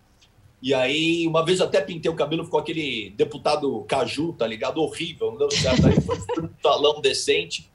[0.61, 4.79] E aí, uma vez até pintei o cabelo, ficou aquele deputado Caju, tá ligado?
[4.79, 5.87] Horrível, não deu certo.
[5.87, 7.69] Aí foi um talão decente.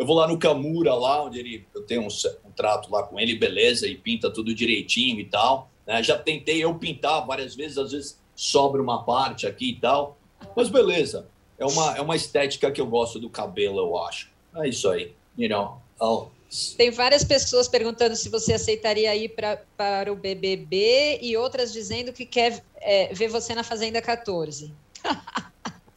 [0.00, 3.20] Eu vou lá no Camura, lá onde ele, eu tenho um, um, trato lá com
[3.20, 5.70] ele, beleza, e pinta tudo direitinho e tal.
[5.86, 6.02] Né?
[6.02, 10.16] Já tentei eu pintar várias vezes, às vezes sobra uma parte aqui e tal.
[10.56, 11.28] Mas beleza,
[11.58, 14.30] é uma, é uma estética que eu gosto do cabelo, eu acho.
[14.56, 15.82] É isso aí, you know.
[16.00, 16.32] I'll...
[16.78, 22.10] Tem várias pessoas perguntando se você aceitaria ir pra, para o BBB e outras dizendo
[22.10, 24.72] que quer é, ver você na Fazenda 14.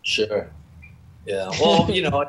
[0.04, 0.48] sure.
[1.26, 1.58] Yeah.
[1.58, 2.22] Well, you know,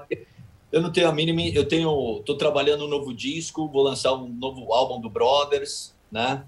[0.74, 1.40] eu não tenho a mínima.
[1.40, 2.18] Eu tenho.
[2.18, 6.44] Estou trabalhando um novo disco, vou lançar um novo álbum do Brothers, né?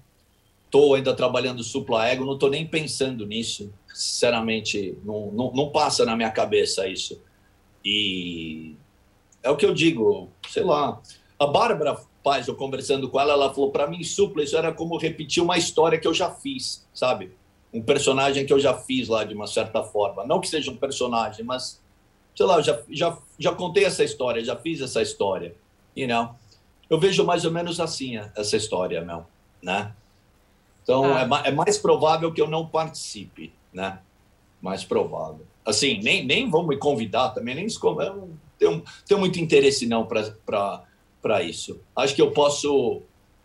[0.65, 3.71] Estou ainda trabalhando Supla Ego, não estou nem pensando nisso.
[3.93, 7.21] Sinceramente, não, não, não passa na minha cabeça isso.
[7.85, 8.75] E
[9.41, 11.01] é o que eu digo, sei lá.
[11.39, 14.97] A Bárbara Paz, eu conversando com ela, ela falou: para mim, Supla, isso era como
[14.97, 17.31] repetir uma história que eu já fiz, sabe?
[17.73, 20.25] Um personagem que eu já fiz lá de uma certa forma.
[20.25, 21.81] Não que seja um personagem, mas
[22.37, 25.55] sei lá, já, já, já contei essa história, já fiz essa história,
[25.95, 26.35] you know?
[26.87, 29.25] Eu vejo mais ou menos assim essa história, meu,
[29.59, 29.91] né?
[30.83, 31.27] Então, ah.
[31.43, 33.99] é, é, mais provável que eu não participe, né?
[34.61, 35.45] Mais provável.
[35.65, 38.29] Assim, nem, nem vão me convidar também, nem eu não
[38.59, 41.81] tenho, tenho muito interesse não para isso.
[41.95, 43.01] Acho que eu posso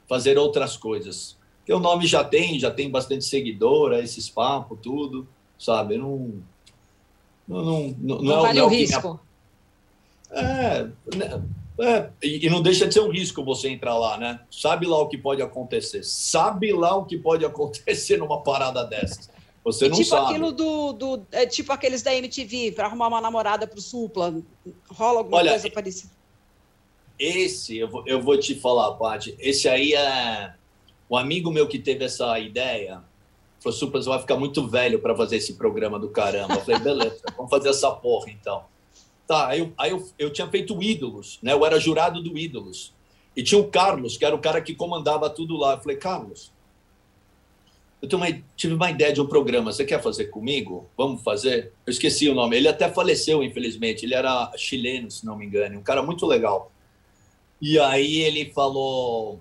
[0.07, 1.39] fazer outras coisas.
[1.61, 5.27] Porque o nome já tem, já tem bastante seguidor, esses papos, tudo,
[5.59, 5.95] sabe?
[5.95, 6.43] Eu não,
[7.47, 9.21] não, não, não, não é vale é, o risco.
[10.31, 11.43] É, né,
[11.79, 14.41] é, e não deixa de ser um risco você entrar lá, né?
[14.51, 16.03] Sabe lá o que pode acontecer.
[16.05, 19.31] Sabe lá o que pode acontecer numa parada dessas.
[19.65, 20.31] Você e não tipo sabe.
[20.31, 24.35] aquilo do, do é, tipo aqueles da MTV para arrumar uma namorada para o Supla.
[24.91, 26.13] Rola alguma Olha, coisa parecida?
[27.19, 29.37] Esse eu vou, eu vou te falar, Paty.
[29.39, 30.55] Esse aí é
[31.09, 33.03] um amigo meu que teve essa ideia
[33.63, 36.55] falou, você vai ficar muito velho para fazer esse programa do caramba.
[36.55, 38.65] Eu falei, beleza, vamos fazer essa porra então.
[39.27, 41.53] Tá, aí, eu, aí eu, eu tinha feito Ídolos, né?
[41.53, 42.93] Eu era jurado do Ídolos.
[43.37, 45.75] E tinha o Carlos, que era o cara que comandava tudo lá.
[45.75, 46.53] Eu falei, Carlos,
[48.03, 50.91] eu uma, tive uma ideia de um programa, você quer fazer comigo?
[50.97, 51.73] Vamos fazer?
[51.87, 52.57] Eu esqueci o nome.
[52.57, 54.05] Ele até faleceu, infelizmente.
[54.05, 55.79] Ele era chileno, se não me engano.
[55.79, 56.73] Um cara muito legal.
[57.61, 59.41] E aí ele falou,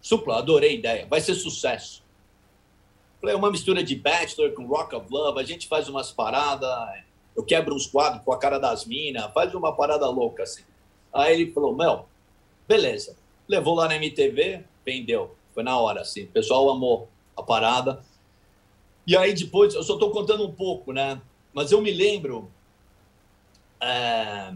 [0.00, 2.02] Supla, adorei a ideia, vai ser sucesso.
[3.20, 6.70] Falei, é uma mistura de Bachelor com Rock of Love, a gente faz umas paradas,
[7.36, 10.62] eu quebro uns quadros com a cara das minas, faz uma parada louca assim.
[11.12, 12.08] Aí ele falou, Mel,
[12.66, 13.16] beleza.
[13.48, 15.34] Levou lá na MTV, vendeu.
[15.54, 16.24] Foi na hora, assim.
[16.24, 18.04] O pessoal amou a parada.
[19.06, 21.20] E aí depois, eu só estou contando um pouco, né?
[21.52, 22.50] Mas eu me lembro
[23.80, 24.52] é,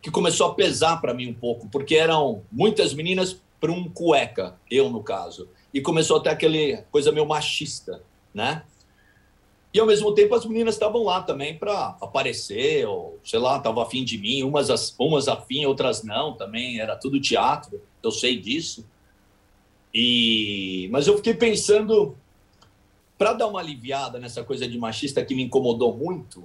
[0.00, 4.58] que começou a pesar para mim um pouco, porque eram muitas meninas para um cueca,
[4.70, 5.48] eu no caso.
[5.72, 8.02] E começou até aquele coisa meio machista,
[8.32, 8.62] né?
[9.72, 13.82] E ao mesmo tempo as meninas estavam lá também para aparecer, ou sei lá, estavam
[13.82, 18.86] afim de mim, umas, umas afim, outras não também, era tudo teatro, eu sei disso.
[19.92, 22.16] E Mas eu fiquei pensando,
[23.18, 26.44] para dar uma aliviada nessa coisa de machista que me incomodou muito,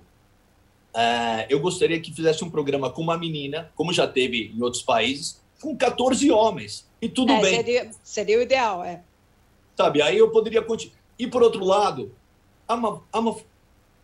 [0.93, 4.83] é, eu gostaria que fizesse um programa com uma menina, como já teve em outros
[4.83, 6.87] países, com 14 homens.
[7.01, 7.55] E tudo é, bem.
[7.55, 9.01] Seria, seria o ideal, é.
[9.75, 10.97] Sabe, aí eu poderia continuar.
[11.17, 12.11] E por outro lado,
[12.69, 13.35] I'm a, I'm a,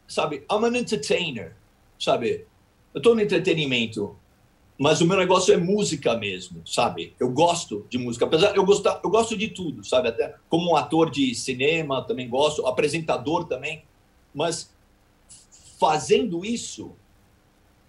[0.08, 1.56] sabe, I'm an entertainer,
[2.00, 2.46] sabe?
[2.94, 4.16] Eu estou no entretenimento,
[4.78, 7.14] mas o meu negócio é música mesmo, sabe?
[7.20, 10.10] Eu gosto de música, apesar eu gostar, eu gosto de tudo, sabe?
[10.10, 13.84] Até como um ator de cinema também gosto, apresentador também,
[14.34, 14.74] mas
[15.80, 16.94] fazendo isso,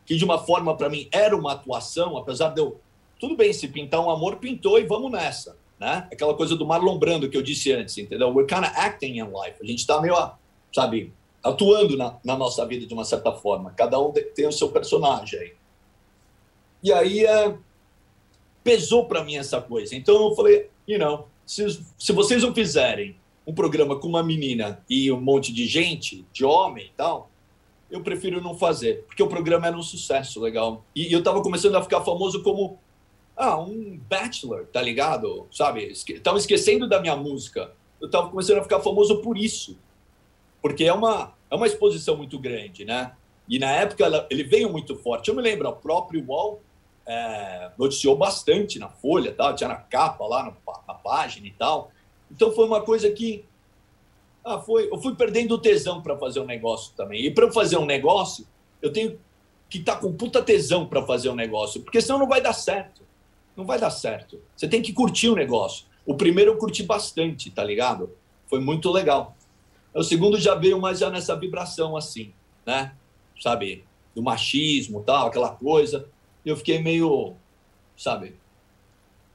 [0.04, 2.80] que de uma forma para mim era uma atuação, apesar de eu
[3.20, 6.06] tudo bem, se pintar um amor, pintou e vamos nessa, né?
[6.12, 8.28] Aquela coisa do Marlon Brando que eu disse antes, entendeu?
[8.28, 9.56] We're kind of acting in life.
[9.60, 10.14] A gente está meio
[10.72, 11.12] sabe,
[11.42, 13.72] atuando na, na, nossa vida de uma certa forma.
[13.72, 15.54] Cada um tem o seu personagem.
[16.82, 17.56] E aí é,
[18.62, 19.96] pesou para mim essa coisa.
[19.96, 23.16] Então eu falei, you know, se, se vocês não fizerem
[23.46, 27.30] um programa com uma menina e um monte de gente, de homem e tal,
[27.90, 30.84] eu prefiro não fazer, porque o programa era um sucesso legal.
[30.94, 32.78] E eu estava começando a ficar famoso como
[33.40, 35.46] ah, um bachelor, tá ligado?
[35.50, 35.84] Sabe?
[35.84, 37.72] Estava esquecendo da minha música.
[38.00, 39.76] Eu estava começando a ficar famoso por isso
[40.62, 43.12] porque é uma, é uma exposição muito grande, né?
[43.48, 45.28] E na época ela, ele veio muito forte.
[45.28, 46.62] Eu me lembro, o próprio UOL
[47.06, 50.52] é, noticiou bastante na Folha, tal, tinha na capa lá, na,
[50.86, 51.90] na página e tal.
[52.30, 53.44] Então foi uma coisa que
[54.44, 57.24] ah, foi, eu fui perdendo o tesão para fazer um negócio também.
[57.24, 58.46] E para eu fazer um negócio,
[58.80, 59.18] eu tenho
[59.68, 62.52] que estar tá com puta tesão para fazer um negócio, porque senão não vai dar
[62.52, 63.02] certo.
[63.56, 64.40] Não vai dar certo.
[64.56, 65.86] Você tem que curtir o negócio.
[66.06, 68.10] O primeiro eu curti bastante, tá ligado?
[68.46, 69.36] Foi muito legal.
[69.94, 72.32] O segundo já veio mais já nessa vibração assim,
[72.64, 72.94] né?
[73.40, 73.84] Sabe?
[74.14, 76.08] Do machismo, tal, aquela coisa.
[76.44, 77.34] Eu fiquei meio,
[77.96, 78.36] sabe?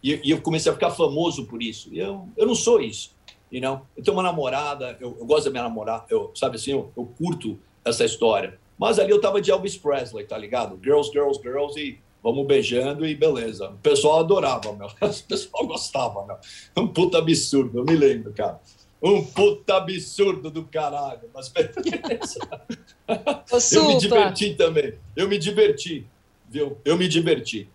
[0.02, 1.90] E, e, eu comecei a ficar famoso por isso.
[1.92, 3.16] E eu, eu não sou isso,
[3.52, 3.82] you know?
[3.98, 7.06] Eu tenho uma namorada, eu, eu gosto da minha namorada, eu, sabe assim, eu, eu
[7.18, 8.60] curto essa história.
[8.78, 10.80] Mas ali eu tava de Elvis Presley, tá ligado?
[10.84, 13.70] Girls, girls, girls e vamos beijando e beleza.
[13.70, 14.88] O pessoal adorava, meu.
[15.00, 16.38] O pessoal gostava, meu.
[16.76, 18.60] Um puta absurdo, eu me lembro, cara.
[19.00, 21.30] Um puta absurdo do caralho.
[21.32, 21.54] Mas
[23.72, 24.96] eu me diverti também.
[25.16, 26.08] Eu me diverti,
[26.50, 26.80] viu?
[26.84, 27.70] Eu me diverti.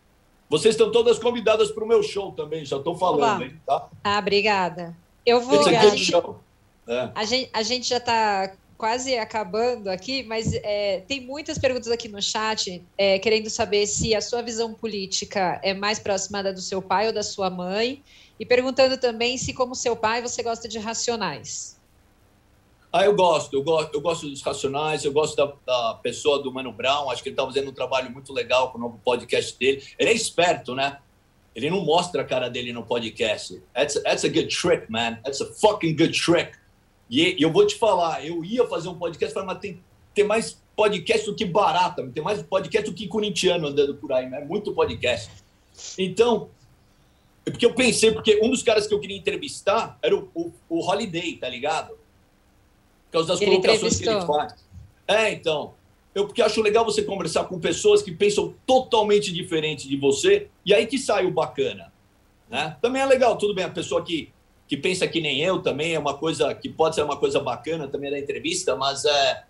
[0.48, 3.88] Vocês estão todas convidadas para o meu show também, já estou falando, hein, tá?
[4.02, 4.96] Ah, obrigada.
[5.24, 5.60] Eu vou.
[5.60, 6.40] Esse aqui é show.
[6.88, 7.08] É.
[7.14, 12.08] A, gente, a gente já está quase acabando aqui, mas é, tem muitas perguntas aqui
[12.08, 16.62] no chat é, querendo saber se a sua visão política é mais próxima da do
[16.62, 18.02] seu pai ou da sua mãe
[18.38, 21.78] e perguntando também se, como seu pai, você gosta de racionais.
[22.90, 26.50] Ah, eu gosto, eu gosto, eu gosto dos Racionais, eu gosto da, da pessoa do
[26.50, 29.56] Mano Brown, acho que ele está fazendo um trabalho muito legal com o novo podcast
[29.56, 29.84] dele.
[29.96, 30.98] Ele é esperto, né?
[31.54, 33.62] Ele não mostra a cara dele no podcast.
[33.74, 35.20] That's, that's a good trick, man.
[35.22, 36.52] That's a fucking good trick.
[37.10, 39.82] E, eu vou te falar, eu ia fazer um podcast, mas tem,
[40.14, 44.26] tem mais podcast do que barata, tem mais podcast do que corintiano andando por aí,
[44.26, 45.30] é muito podcast.
[45.98, 46.48] Então,
[47.44, 50.52] é porque eu pensei, porque um dos caras que eu queria entrevistar era o, o,
[50.68, 51.88] o Holiday, tá ligado?
[51.88, 54.54] Por causa das ele colocações que ele faz.
[55.06, 55.74] É, então.
[56.12, 60.74] Eu porque acho legal você conversar com pessoas que pensam totalmente diferente de você, e
[60.74, 61.92] aí que sai o bacana.
[62.48, 62.76] Né?
[62.82, 64.28] Também é legal, tudo bem, a pessoa que,
[64.70, 67.88] que pensa que nem eu também é uma coisa que pode ser uma coisa bacana
[67.88, 69.42] também da entrevista, mas é.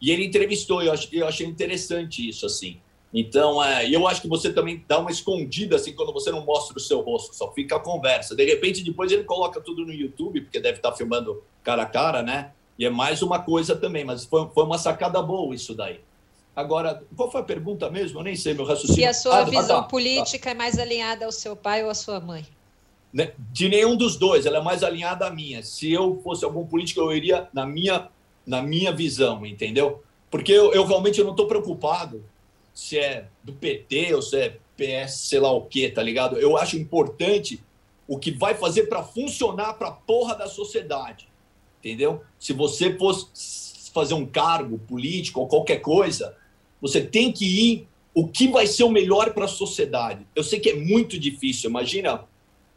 [0.00, 2.80] E ele entrevistou, eu, ach, eu achei interessante isso, assim.
[3.12, 6.74] Então, é, eu acho que você também dá uma escondida, assim, quando você não mostra
[6.74, 8.34] o seu rosto, só fica a conversa.
[8.34, 12.22] De repente, depois ele coloca tudo no YouTube, porque deve estar filmando cara a cara,
[12.22, 12.52] né?
[12.78, 16.00] E é mais uma coisa também, mas foi, foi uma sacada boa isso daí.
[16.54, 18.20] Agora, qual foi a pergunta mesmo?
[18.20, 19.02] Eu nem sei, meu raciocínio.
[19.02, 20.50] Se a sua ah, visão tá, política tá.
[20.52, 22.46] é mais alinhada ao seu pai ou à sua mãe?
[23.16, 25.62] Né, de nenhum dos dois, ela é mais alinhada à minha.
[25.62, 28.10] Se eu fosse algum político, eu iria na minha,
[28.46, 30.02] na minha visão, entendeu?
[30.30, 32.22] Porque eu, eu realmente não estou preocupado
[32.74, 36.36] se é do PT ou se é PS, sei lá o quê, tá ligado?
[36.36, 37.64] Eu acho importante
[38.06, 41.26] o que vai fazer para funcionar para a porra da sociedade.
[41.80, 42.20] entendeu?
[42.38, 46.36] Se você fosse fazer um cargo político ou qualquer coisa,
[46.82, 50.26] você tem que ir o que vai ser o melhor para a sociedade.
[50.36, 52.26] Eu sei que é muito difícil, imagina,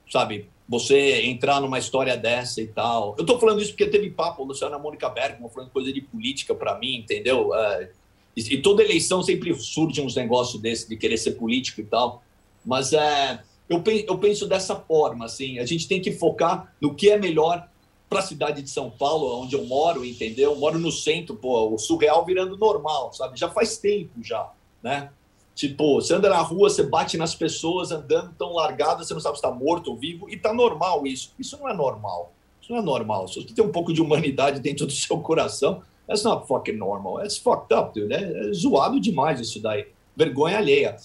[0.09, 3.15] sabe, você entrar numa história dessa e tal.
[3.17, 6.77] Eu estou falando isso porque teve papo, Luciana Mônica Bergman falando coisa de política para
[6.77, 7.53] mim, entendeu?
[7.55, 7.89] É,
[8.35, 12.23] e, toda eleição sempre surge uns negócios desse de querer ser político e tal.
[12.63, 16.93] Mas é, eu, penso, eu penso dessa forma, assim, a gente tem que focar no
[16.93, 17.67] que é melhor
[18.07, 20.51] para a cidade de São Paulo, onde eu moro, entendeu?
[20.51, 23.39] Eu moro no centro, pô, o surreal virando normal, sabe?
[23.39, 24.51] Já faz tempo já,
[24.81, 25.11] né?
[25.59, 29.35] Tipo, você anda na rua, você bate nas pessoas andando tão largadas, você não sabe
[29.37, 31.33] se está morto ou vivo, e tá normal isso.
[31.37, 32.31] Isso não é normal.
[32.61, 33.27] Isso não é normal.
[33.27, 37.17] Se você tem um pouco de humanidade dentro do seu coração, that's not fucking normal.
[37.17, 38.13] That's fucked up, dude.
[38.13, 39.87] É, é zoado demais isso daí.
[40.15, 40.95] Vergonha alheia.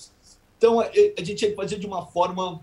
[0.57, 2.61] Então, a, é, a gente tinha que fazer de uma forma.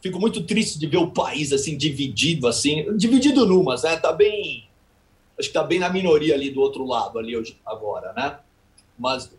[0.00, 3.96] Fico muito triste de ver o país assim dividido, assim, dividido numas, né?
[3.98, 4.68] Tá bem.
[5.38, 8.40] Acho que tá bem na minoria ali do outro lado, ali hoje, agora, né?
[8.98, 9.30] Mas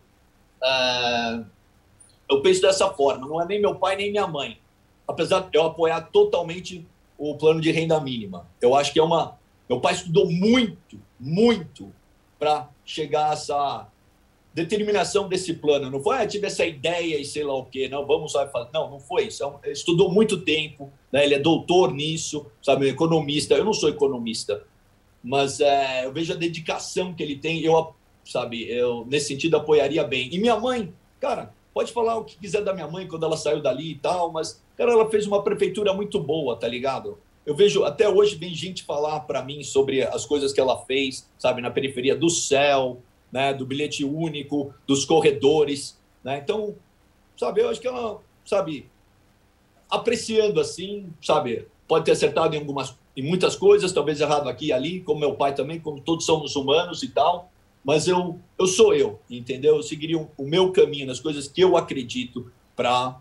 [0.61, 1.45] Uh,
[2.29, 4.59] eu penso dessa forma, não é nem meu pai nem minha mãe.
[5.07, 6.85] Apesar de eu apoiar totalmente
[7.17, 8.47] o plano de renda mínima.
[8.61, 9.37] Eu acho que é uma.
[9.67, 11.91] Meu pai estudou muito, muito
[12.37, 13.87] para chegar a essa
[14.53, 15.89] determinação desse plano.
[15.89, 18.69] Não foi, ah, tive essa ideia e sei lá o quê, não, vamos lá fazer.
[18.73, 19.43] Não, não foi isso.
[19.63, 21.23] É estudou muito tempo, né?
[21.23, 23.53] ele é doutor nisso, sabe, economista.
[23.53, 24.63] Eu não sou economista,
[25.23, 27.59] mas é, eu vejo a dedicação que ele tem.
[27.61, 27.93] Eu
[28.31, 28.69] sabe?
[28.69, 30.29] Eu, nesse sentido, apoiaria bem.
[30.31, 33.61] E minha mãe, cara, pode falar o que quiser da minha mãe quando ela saiu
[33.61, 37.17] dali e tal, mas, cara, ela fez uma prefeitura muito boa, tá ligado?
[37.45, 41.27] Eu vejo, até hoje, vem gente falar para mim sobre as coisas que ela fez,
[41.37, 43.01] sabe, na periferia do céu,
[43.31, 46.39] né, do bilhete único, dos corredores, né?
[46.43, 46.75] Então,
[47.37, 48.87] sabe, eu acho que ela, sabe,
[49.89, 54.73] apreciando assim, sabe, pode ter acertado em algumas em muitas coisas, talvez errado aqui e
[54.73, 57.51] ali, como meu pai também, como todos somos humanos e tal,
[57.83, 59.77] mas eu, eu sou eu, entendeu?
[59.77, 63.19] Eu seguiria o meu caminho nas coisas que eu acredito para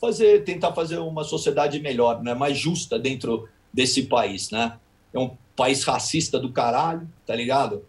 [0.00, 2.34] fazer, tentar fazer uma sociedade melhor, né?
[2.34, 4.78] mais justa dentro desse país, né?
[5.12, 7.84] É um país racista do caralho, tá ligado?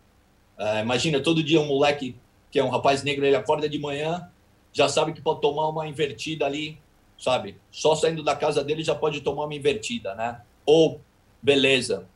[0.57, 2.15] É, imagina, todo dia um moleque
[2.51, 4.29] que é um rapaz negro, ele acorda de manhã,
[4.73, 6.77] já sabe que pode tomar uma invertida ali,
[7.17, 7.55] sabe?
[7.71, 10.41] Só saindo da casa dele já pode tomar uma invertida, né?
[10.65, 10.99] Ou,
[11.41, 12.07] beleza,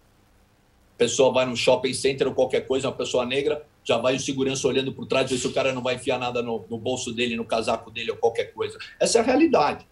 [0.97, 4.67] pessoa vai no shopping center ou qualquer coisa, uma pessoa negra, já vai o segurança
[4.67, 7.35] olhando por trás, ver se o cara não vai enfiar nada no, no bolso dele,
[7.35, 8.77] no casaco dele ou qualquer coisa.
[8.99, 9.85] Essa é a realidade.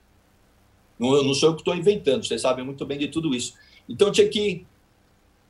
[0.98, 3.54] Não, não sou eu que estou inventando, vocês sabem muito bem de tudo isso.
[3.88, 4.66] Então tinha que,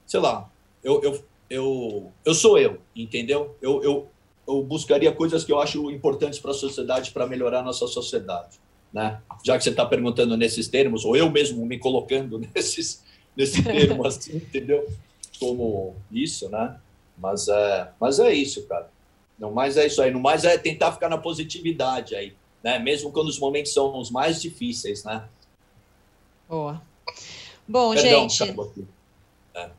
[0.05, 0.49] sei lá,
[0.83, 3.55] eu, eu, eu, eu sou eu, entendeu?
[3.61, 4.09] Eu, eu,
[4.47, 8.59] eu buscaria coisas que eu acho importantes para a sociedade, para melhorar a nossa sociedade.
[8.91, 9.19] Né?
[9.43, 13.03] Já que você está perguntando nesses termos, ou eu mesmo me colocando nesses,
[13.35, 14.87] nesse termo assim, entendeu?
[15.47, 16.77] Como isso, né?
[17.17, 18.89] Mas é, mas é isso, cara.
[19.37, 20.11] Não mais é isso aí.
[20.11, 22.33] No mais é tentar ficar na positividade aí,
[22.63, 22.79] né?
[22.79, 25.23] Mesmo quando os momentos são os mais difíceis, né?
[26.47, 26.81] Boa.
[27.67, 28.55] Bom, Perdão, gente.
[29.55, 29.69] É.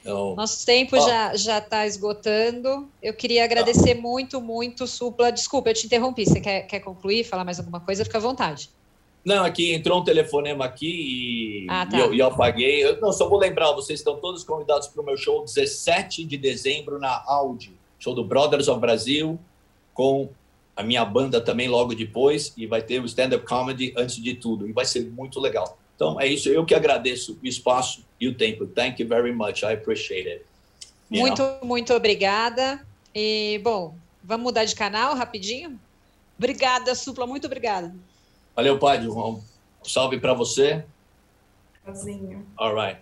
[0.00, 2.88] Então, Nosso tempo ó, já já está esgotando.
[3.02, 4.00] Eu queria agradecer tá.
[4.00, 5.30] muito, muito, Supla.
[5.30, 6.24] Desculpa, eu te interrompi.
[6.24, 8.04] Você quer, quer concluir, falar mais alguma coisa?
[8.04, 8.70] Fica à vontade.
[9.28, 11.98] Não, aqui entrou um telefonema aqui e, ah, tá.
[11.98, 12.82] e, eu, e eu, apaguei.
[12.82, 16.38] Eu, não, só vou lembrar, vocês estão todos convidados para o meu show 17 de
[16.38, 19.38] dezembro na Audi, show do Brothers of Brasil,
[19.92, 20.30] com
[20.74, 24.66] a minha banda também logo depois, e vai ter o stand-up comedy antes de tudo,
[24.66, 25.76] e vai ser muito legal.
[25.94, 28.66] Então é isso, eu que agradeço o espaço e o tempo.
[28.66, 30.46] Thank you very much, I appreciate it.
[31.10, 31.58] You muito, know?
[31.64, 32.82] muito obrigada.
[33.14, 35.78] E, bom, vamos mudar de canal rapidinho?
[36.38, 37.94] Obrigada, Supla, muito obrigada.
[38.58, 39.08] Valeu, Padre.
[39.08, 39.40] Um
[39.84, 40.84] salve para você.
[41.86, 42.44] Sozinho.
[42.56, 43.00] All right.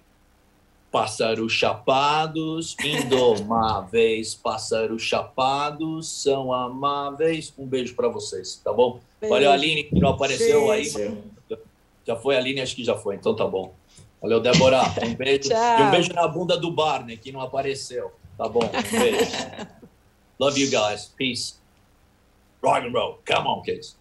[0.93, 7.55] Pássaros chapados, indomáveis, pássaros chapados, são amáveis.
[7.57, 9.01] Um beijo para vocês, tá bom?
[9.19, 9.33] Beijo.
[9.33, 10.99] Valeu, Aline, que não apareceu beijo.
[10.99, 11.59] aí.
[12.07, 12.61] Já foi, Aline?
[12.61, 13.73] Acho que já foi, então tá bom.
[14.21, 14.83] Valeu, Débora.
[15.07, 15.51] Um beijo.
[15.51, 18.13] e um beijo na bunda do Barney, que não apareceu.
[18.37, 18.61] Tá bom?
[18.61, 19.31] Um beijo.
[20.39, 21.15] Love you guys.
[21.17, 21.55] Peace.
[22.63, 23.21] Rock and roll.
[23.25, 23.97] Come on, kids.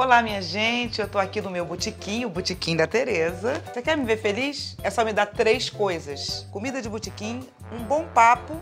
[0.00, 3.60] Olá, minha gente, eu tô aqui no meu botequim, o botequim da Tereza.
[3.66, 4.76] Você quer me ver feliz?
[4.80, 8.54] É só me dar três coisas: comida de botequim, um bom papo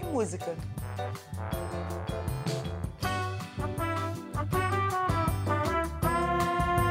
[0.00, 0.56] e música.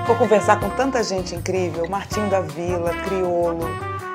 [0.06, 3.68] Vou conversar com tanta gente incrível: Martinho da Vila, Criolo,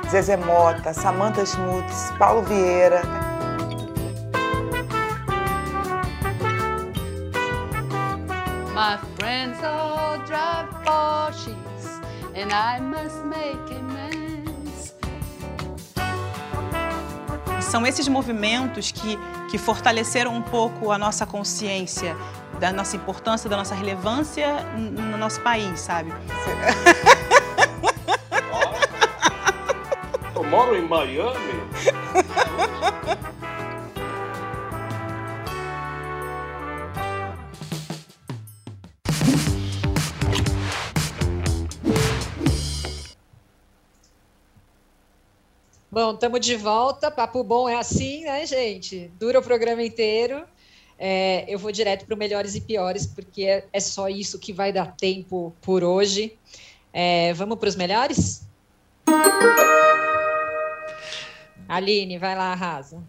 [0.09, 3.03] Zezé Mota, Samantha Schmutz, Paulo Vieira,
[8.77, 11.33] My friends all drive far.
[12.35, 14.95] and I must make amends.
[17.63, 19.19] São esses movimentos que,
[19.51, 22.15] que fortaleceram um pouco a nossa consciência
[22.61, 26.13] da nossa importância, da nossa relevância no nosso país, sabe?
[30.35, 31.63] Eu moro em Miami.
[45.97, 47.11] Bom, estamos de volta.
[47.11, 49.11] Papo bom é assim, né, gente?
[49.19, 50.45] Dura o programa inteiro.
[50.99, 54.53] É, eu vou direto para o melhores e piores, porque é, é, só isso que
[54.53, 56.37] vai dar tempo por hoje.
[56.93, 58.47] É, vamos para os melhores?
[61.67, 63.03] Aline, vai lá, arrasa.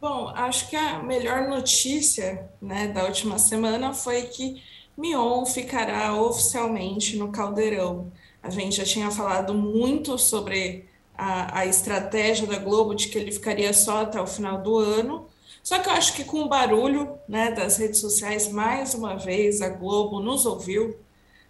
[0.00, 4.62] Bom, acho que a melhor notícia né, da última semana foi que
[4.96, 8.12] Mion ficará oficialmente no Caldeirão.
[8.40, 10.87] A gente já tinha falado muito sobre
[11.18, 15.26] a, a estratégia da Globo de que ele ficaria só até o final do ano.
[15.64, 19.60] Só que eu acho que com o barulho né, das redes sociais, mais uma vez
[19.60, 20.96] a Globo nos ouviu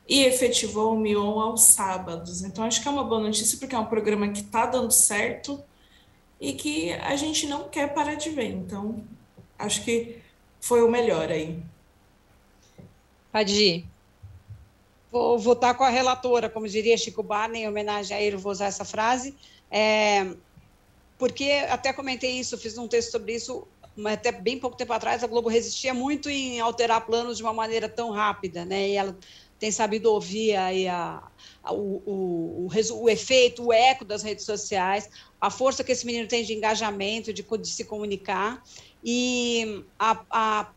[0.08, 2.42] e efetivou o Mion aos sábados.
[2.42, 5.62] Então acho que é uma boa notícia porque é um programa que está dando certo
[6.40, 8.50] e que a gente não quer parar de ver.
[8.50, 9.04] Então
[9.58, 10.16] acho que
[10.60, 11.62] foi o melhor aí.
[13.30, 13.84] Padi.
[15.10, 18.66] Vou votar com a relatora, como diria Chico Barney, em homenagem a ele, vou usar
[18.66, 19.34] essa frase.
[19.70, 20.34] É,
[21.18, 23.66] porque até comentei isso, fiz um texto sobre isso,
[23.96, 27.52] mas até bem pouco tempo atrás, a Globo resistia muito em alterar planos de uma
[27.52, 28.88] maneira tão rápida, né?
[28.88, 29.16] E ela
[29.58, 31.20] tem sabido ouvir aí a,
[31.62, 35.10] a o, o, o, o, efeito, o eco das redes sociais,
[35.40, 38.62] a força que esse menino tem de engajamento, de, de se comunicar,
[39.02, 40.70] e a, a,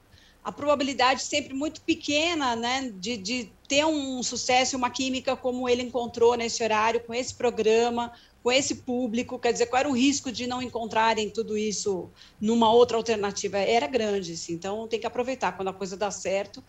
[0.43, 5.83] a, probabilidade sempre muito pequena né, de, de ter um sucesso, uma química como ele
[5.83, 8.11] encontrou nesse horário, com esse programa,
[8.43, 12.71] com esse público, quer dizer, qual era o risco de não encontrarem tudo isso numa
[12.73, 13.57] outra alternativa?
[13.59, 15.55] Era grande, assim, então tem que aproveitar.
[15.55, 16.63] Quando a coisa dá certo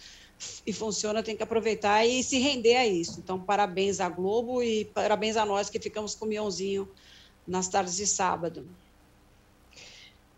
[0.66, 3.20] e funciona, tem que aproveitar e se render a isso.
[3.20, 6.88] Então, parabéns à Globo e parabéns a nós que ficamos com o Mionzinho
[7.46, 8.68] nas tardes de sábado.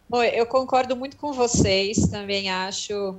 [0.09, 3.18] Bom, eu concordo muito com vocês, também acho.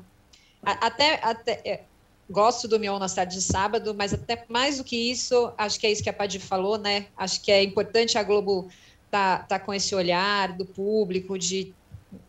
[0.63, 1.84] Até, até é,
[2.30, 5.86] gosto do Mion na tarde de sábado, mas até mais do que isso, acho que
[5.86, 7.07] é isso que a Padir falou, né?
[7.15, 8.67] Acho que é importante a Globo
[9.11, 11.73] tá, tá com esse olhar do público, de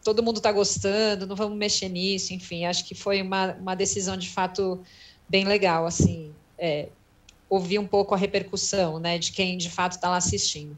[0.04, 4.16] todo mundo tá gostando, não vamos mexer nisso, enfim, acho que foi uma, uma decisão
[4.16, 4.82] de fato
[5.28, 6.88] bem legal, assim, é,
[7.48, 10.76] ouvir um pouco a repercussão, né, de quem de fato está lá assistindo.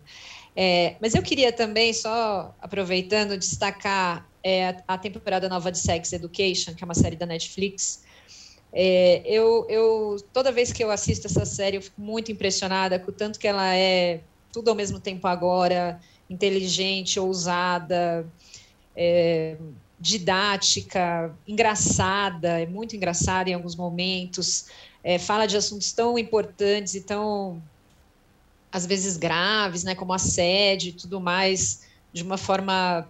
[0.54, 6.74] É, mas eu queria também, só aproveitando, destacar é, a temporada nova de Sex Education,
[6.74, 8.02] que é uma série da Netflix,
[8.72, 13.10] é, eu, eu, toda vez que eu assisto essa série, eu fico muito impressionada com
[13.10, 14.20] o tanto que ela é
[14.52, 18.26] tudo ao mesmo tempo agora, inteligente, ousada,
[18.94, 19.56] é,
[19.98, 24.66] didática, engraçada, é muito engraçada em alguns momentos,
[25.02, 27.62] é, fala de assuntos tão importantes e tão,
[28.70, 33.08] às vezes, graves, né, como assédio e tudo mais, de uma forma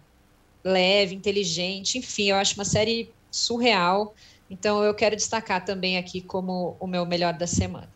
[0.65, 4.15] leve, inteligente, enfim, eu acho uma série surreal.
[4.51, 7.93] Então, eu quero destacar também aqui como o meu melhor da semana.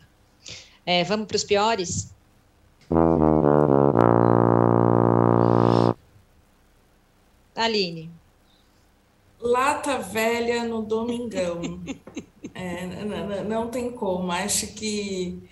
[0.85, 2.15] É, vamos para os piores?
[7.55, 8.11] Aline.
[9.41, 11.61] Lata velha no domingão.
[12.55, 14.31] é, não, não, tem como.
[14.31, 15.43] Acho que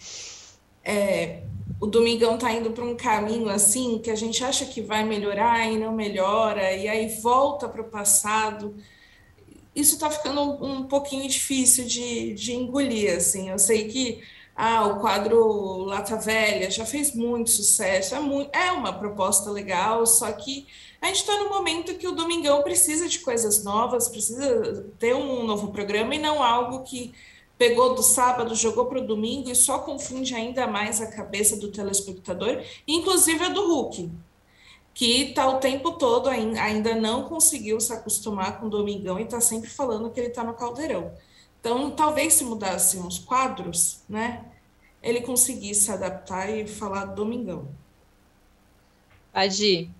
[0.84, 1.42] é,
[1.80, 5.66] o domingão está indo para um caminho assim que a gente acha que vai melhorar
[5.66, 8.76] e não melhora, e aí volta para o passado
[9.80, 13.50] isso está ficando um, pouquinho difícil de, de engolir, assim.
[13.50, 14.22] Eu sei que
[14.54, 20.06] ah, o quadro Lata Velha já fez muito sucesso, é, muito, é uma proposta legal,
[20.06, 20.66] só que
[21.00, 25.44] a gente está no momento que o Domingão precisa de coisas novas, precisa ter um
[25.44, 27.12] novo programa e não algo que
[27.56, 31.70] pegou do sábado, jogou para o domingo e só confunde ainda mais a cabeça do
[31.70, 34.10] telespectador, inclusive a do Hulk
[34.92, 39.40] que está o tempo todo ainda não conseguiu se acostumar com o Domingão e está
[39.40, 41.12] sempre falando que ele está no caldeirão.
[41.60, 44.44] Então, talvez se mudassem os quadros, né,
[45.02, 47.68] ele conseguisse se adaptar e falar Domingão.
[49.32, 49.90] Adi,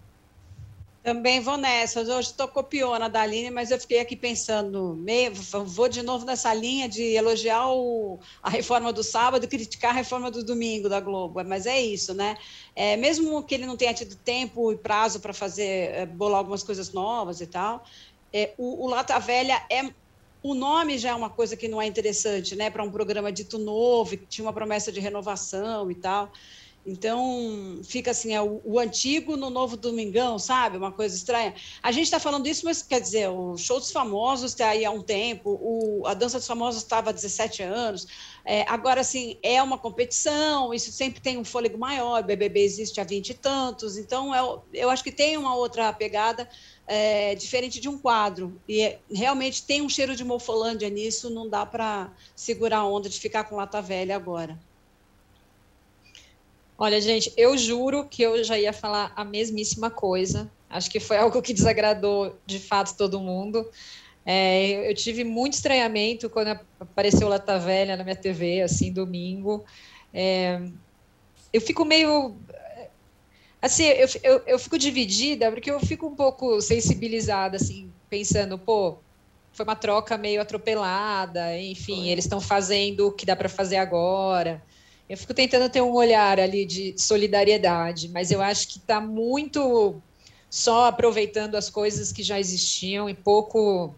[1.03, 2.01] também vou nessa.
[2.01, 6.53] Hoje estou copiona da Aline, mas eu fiquei aqui pensando, meio, vou de novo nessa
[6.53, 11.01] linha de elogiar o, a reforma do sábado e criticar a reforma do domingo da
[11.01, 11.43] Globo.
[11.45, 12.37] Mas é isso, né?
[12.77, 16.63] É, mesmo que ele não tenha tido tempo e prazo para fazer, é, bolar algumas
[16.63, 17.83] coisas novas e tal,
[18.33, 19.91] é, o, o Lata Velha é
[20.43, 23.59] o nome já é uma coisa que não é interessante, né, para um programa dito
[23.59, 26.33] novo, que tinha uma promessa de renovação e tal.
[26.85, 30.78] Então, fica assim, é o, o, antigo no novo Domingão, sabe?
[30.78, 31.55] Uma coisa estranha.
[31.83, 34.91] A gente está falando isso, mas quer dizer, o show dos famosos está aí há
[34.91, 38.07] um tempo, o, a dança dos famosos estava há 17 anos.
[38.45, 42.99] É, agora, assim, é uma competição, isso sempre tem um fôlego maior, o BBB existe
[42.99, 46.49] há 20 e tantos, então eu, é eu acho que tem uma outra pegada
[46.87, 48.61] é, diferente de um quadro.
[48.66, 53.09] E é, realmente tem um cheiro de mofolândia nisso, não dá para segurar a onda
[53.09, 54.59] de ficar com lata velha agora.
[56.83, 60.51] Olha, gente, eu juro que eu já ia falar a mesmíssima coisa.
[60.66, 63.68] Acho que foi algo que desagradou de fato todo mundo.
[64.24, 69.62] É, eu tive muito estranhamento quando apareceu Lata Velha na minha TV, assim, domingo.
[70.14, 70.59] É,
[71.53, 72.43] eu fico meio.
[73.62, 79.05] Assim, eu, eu, eu fico dividida, porque eu fico um pouco sensibilizada, assim, pensando, pô,
[79.53, 84.62] foi uma troca meio atropelada, enfim, eles estão fazendo o que dá para fazer agora.
[85.11, 90.01] Eu fico tentando ter um olhar ali de solidariedade, mas eu acho que está muito
[90.49, 93.93] só aproveitando as coisas que já existiam e pouco.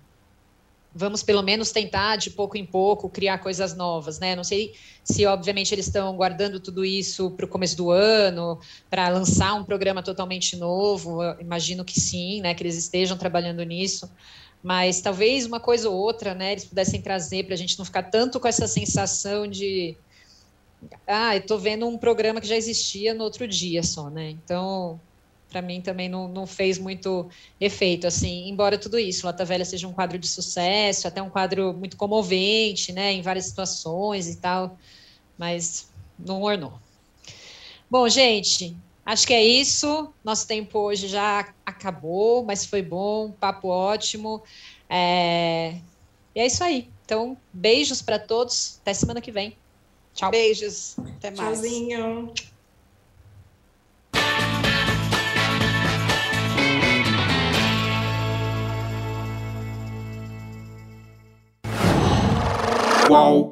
[0.95, 4.35] Vamos pelo menos tentar de pouco em pouco criar coisas novas, né?
[4.35, 4.73] Não sei
[5.05, 8.59] se, obviamente, eles estão guardando tudo isso para o começo do ano,
[8.89, 11.23] para lançar um programa totalmente novo.
[11.23, 12.55] Eu imagino que sim, né?
[12.55, 14.11] Que eles estejam trabalhando nisso
[14.65, 18.05] mas talvez uma coisa ou outra, né, eles pudessem trazer para a gente não ficar
[18.05, 19.97] tanto com essa sensação de
[21.07, 24.31] ah, eu tô vendo um programa que já existia no outro dia só, né?
[24.31, 25.01] Então,
[25.49, 27.29] para mim também não, não fez muito
[27.61, 31.75] efeito, assim, embora tudo isso, Lata Velha seja um quadro de sucesso, até um quadro
[31.75, 34.79] muito comovente, né, em várias situações e tal,
[35.39, 36.73] mas não ornou.
[37.91, 38.75] Bom, gente,
[39.05, 40.13] acho que é isso.
[40.25, 44.43] Nosso tempo hoje já acabou, mas foi bom, papo ótimo.
[44.89, 45.77] É...
[46.35, 46.89] E é isso aí.
[47.05, 48.79] Então, beijos para todos.
[48.81, 49.59] Até semana que vem.
[50.15, 50.31] Tchau.
[50.31, 50.97] Beijos.
[51.17, 51.61] Até mais.
[51.61, 52.33] Tchauzinho.
[63.07, 63.52] Qual?